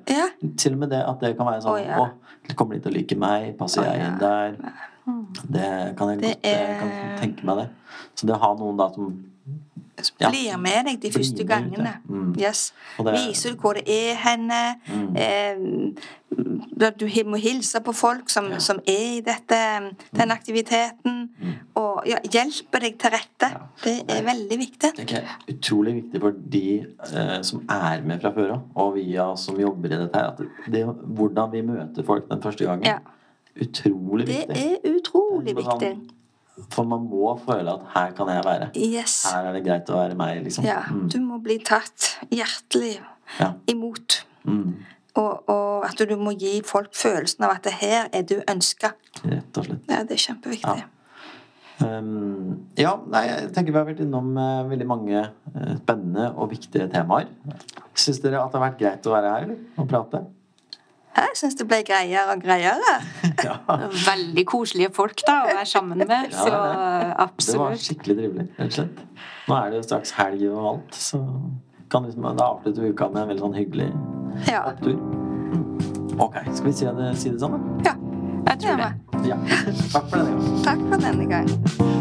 Til 0.58 0.74
og 0.74 0.80
med 0.80 0.90
det 0.96 1.04
at 1.06 1.20
det 1.22 1.36
kan 1.38 1.50
være 1.52 1.62
sånn 1.66 1.94
Å, 2.00 2.10
kommer 2.56 2.78
de 2.78 2.86
til 2.86 2.94
å 2.94 2.96
like 2.96 3.20
meg? 3.20 3.52
Passer 3.60 3.84
jeg 3.90 4.06
inn 4.08 4.20
der? 4.22 4.58
Det 5.06 5.96
kan 5.98 6.10
jeg 6.10 6.22
Det 6.22 6.34
godt 6.34 6.52
er... 6.52 6.80
kan 6.80 6.92
tenke 7.22 7.46
meg 7.46 7.58
det. 7.64 7.70
Så 8.16 8.28
det 8.28 8.36
å 8.36 8.42
ha 8.42 8.54
noen 8.60 8.78
da 8.80 8.90
som 8.94 9.16
Ja. 10.20 10.30
Blir 10.30 10.58
med 10.60 10.86
deg 10.90 10.98
de 11.00 11.10
første 11.12 11.44
gangene. 11.48 11.94
Mm. 12.10 12.34
Yes. 12.40 12.74
Det- 12.98 13.14
Viser 13.14 13.54
du 13.54 13.62
hvor 13.62 13.74
det 13.74 13.84
er 13.88 14.16
henne. 14.16 14.76
Mm. 14.92 15.16
Eh, 15.16 16.92
du 17.00 17.06
må 17.26 17.38
hilse 17.38 17.80
på 17.80 17.94
folk 17.94 18.30
som, 18.30 18.50
Ja. 18.52 18.58
som 18.60 18.80
er 18.86 19.18
i 19.18 19.22
dette, 19.22 19.92
den 20.14 20.32
aktiviteten. 20.32 21.30
Og 21.76 22.04
ja, 22.08 22.18
hjelpe 22.30 22.80
deg 22.82 22.98
til 23.00 23.10
rette. 23.12 23.50
Ja. 23.52 23.62
Det 23.84 24.04
er 24.10 24.24
veldig 24.24 24.58
viktig. 24.60 24.96
Det 24.98 25.12
er 25.14 25.24
utrolig 25.48 25.94
viktig 26.04 26.22
for 26.22 26.32
de 26.32 26.86
eh, 27.14 27.42
som 27.42 27.64
er 27.70 28.02
med 28.02 28.22
fra 28.22 28.32
før 28.32 28.52
av, 28.52 28.62
og 28.76 28.96
vi 28.96 29.14
som 29.38 29.56
jobber 29.60 29.86
i 29.94 29.98
dette 29.98 30.16
her, 30.16 30.36
det, 30.68 30.86
hvordan 30.86 31.52
vi 31.52 31.62
møter 31.62 32.04
folk 32.04 32.28
den 32.30 32.42
første 32.42 32.66
gangen. 32.66 33.00
Utrolig 33.62 34.26
Det 34.28 34.36
viktig. 34.48 34.66
er 34.84 34.90
utrolig 34.96 35.46
Det 35.56 35.58
er 35.58 35.70
sånn- 35.70 35.80
viktig. 35.80 36.12
For 36.72 36.86
man 36.88 37.08
må 37.10 37.34
føle 37.44 37.68
at 37.74 37.82
her 37.94 38.12
kan 38.16 38.28
jeg 38.32 38.44
være. 38.46 38.70
Yes. 38.76 39.26
Her 39.32 39.46
er 39.50 39.54
det 39.54 39.64
greit 39.66 39.90
å 39.92 39.98
være 40.00 40.16
meg, 40.16 40.44
liksom. 40.46 40.64
Ja, 40.64 40.82
Mm. 40.90 41.10
du 41.10 41.18
må 41.20 41.42
bli 41.44 41.58
tatt 41.60 42.18
hjertelig 42.32 43.00
Ja. 43.40 43.54
imot. 43.68 44.24
Mm. 44.48 44.76
Og, 45.16 45.50
og 45.50 45.86
at 45.86 45.98
du 46.08 46.16
må 46.18 46.32
gi 46.38 46.62
folk 46.62 46.94
følelsen 46.94 47.44
av 47.44 47.52
at 47.52 47.66
her 47.74 48.08
er 48.14 48.22
du 48.22 48.42
ønska. 48.48 48.94
Rett 49.26 49.58
og 49.58 49.66
slett. 49.66 49.80
Ja, 49.90 50.04
det 50.04 50.12
er 50.12 50.34
kjempeviktig. 50.34 50.84
Um, 51.82 52.68
ja, 52.80 52.94
nei, 53.12 53.26
jeg 53.28 53.50
tenker 53.52 53.74
vi 53.74 53.80
har 53.82 53.86
vært 53.90 54.00
innom 54.00 54.38
uh, 54.40 54.64
veldig 54.70 54.86
mange 54.88 55.26
uh, 55.26 55.74
spennende 55.82 56.30
og 56.40 56.50
viktige 56.54 56.88
temaer. 56.92 57.28
Syns 57.94 58.22
dere 58.24 58.40
at 58.46 58.54
det 58.54 58.62
har 58.62 58.70
vært 58.72 58.80
greit 58.80 59.04
å 59.10 59.12
være 59.12 59.32
her 59.34 59.44
eller? 59.44 59.58
og 59.78 59.90
prate? 59.92 60.22
Jeg 61.16 61.38
syns 61.40 61.56
det 61.56 61.68
ble 61.70 61.78
greiere 61.88 62.34
og 62.36 62.42
greiere. 62.44 62.96
Ja. 63.46 63.56
Veldig 63.92 64.44
koselige 64.48 64.90
folk 64.96 65.20
da, 65.28 65.42
å 65.44 65.52
være 65.54 65.66
sammen 65.70 65.98
med. 66.02 66.32
Ja, 66.32 67.28
Så 67.38 67.52
det 67.52 67.54
Det 67.54 67.60
var 67.60 67.76
skikkelig 67.86 68.16
trivelig, 68.18 68.46
rett 68.58 68.66
og 68.68 68.76
slett. 68.80 69.02
Nå 69.48 69.58
er 69.60 69.70
det 69.74 69.78
jo 69.82 69.86
straks 69.90 70.12
helg 70.18 70.46
og 70.50 70.68
alt, 70.72 70.96
så 70.98 71.20
kan 71.92 72.08
liksom 72.08 72.26
da 72.40 72.48
avslutter 72.56 72.82
vi 72.82 72.90
uka 72.96 73.10
med 73.14 73.22
en 73.24 73.30
veldig 73.34 73.44
sånn 73.46 73.58
hyggelig 73.60 73.90
Ja. 74.52 74.64
opptur. 74.72 74.96
Mm. 74.96 76.20
Ok, 76.20 76.36
skal 76.56 76.66
vi 76.66 76.74
si 76.74 76.86
det, 76.86 77.12
si 77.22 77.30
det 77.30 77.40
sånn, 77.44 77.60
Jeg 77.86 78.60
tror 78.62 78.78
det. 78.82 78.92
ja. 79.28 79.36
Ja. 79.36 79.38
Takk 79.92 80.10
for 80.10 80.18
denne 80.18 80.32
gangen. 80.40 80.64
Takk 80.64 80.80
for 80.90 80.98
denne 81.06 81.30
gang. 81.30 81.95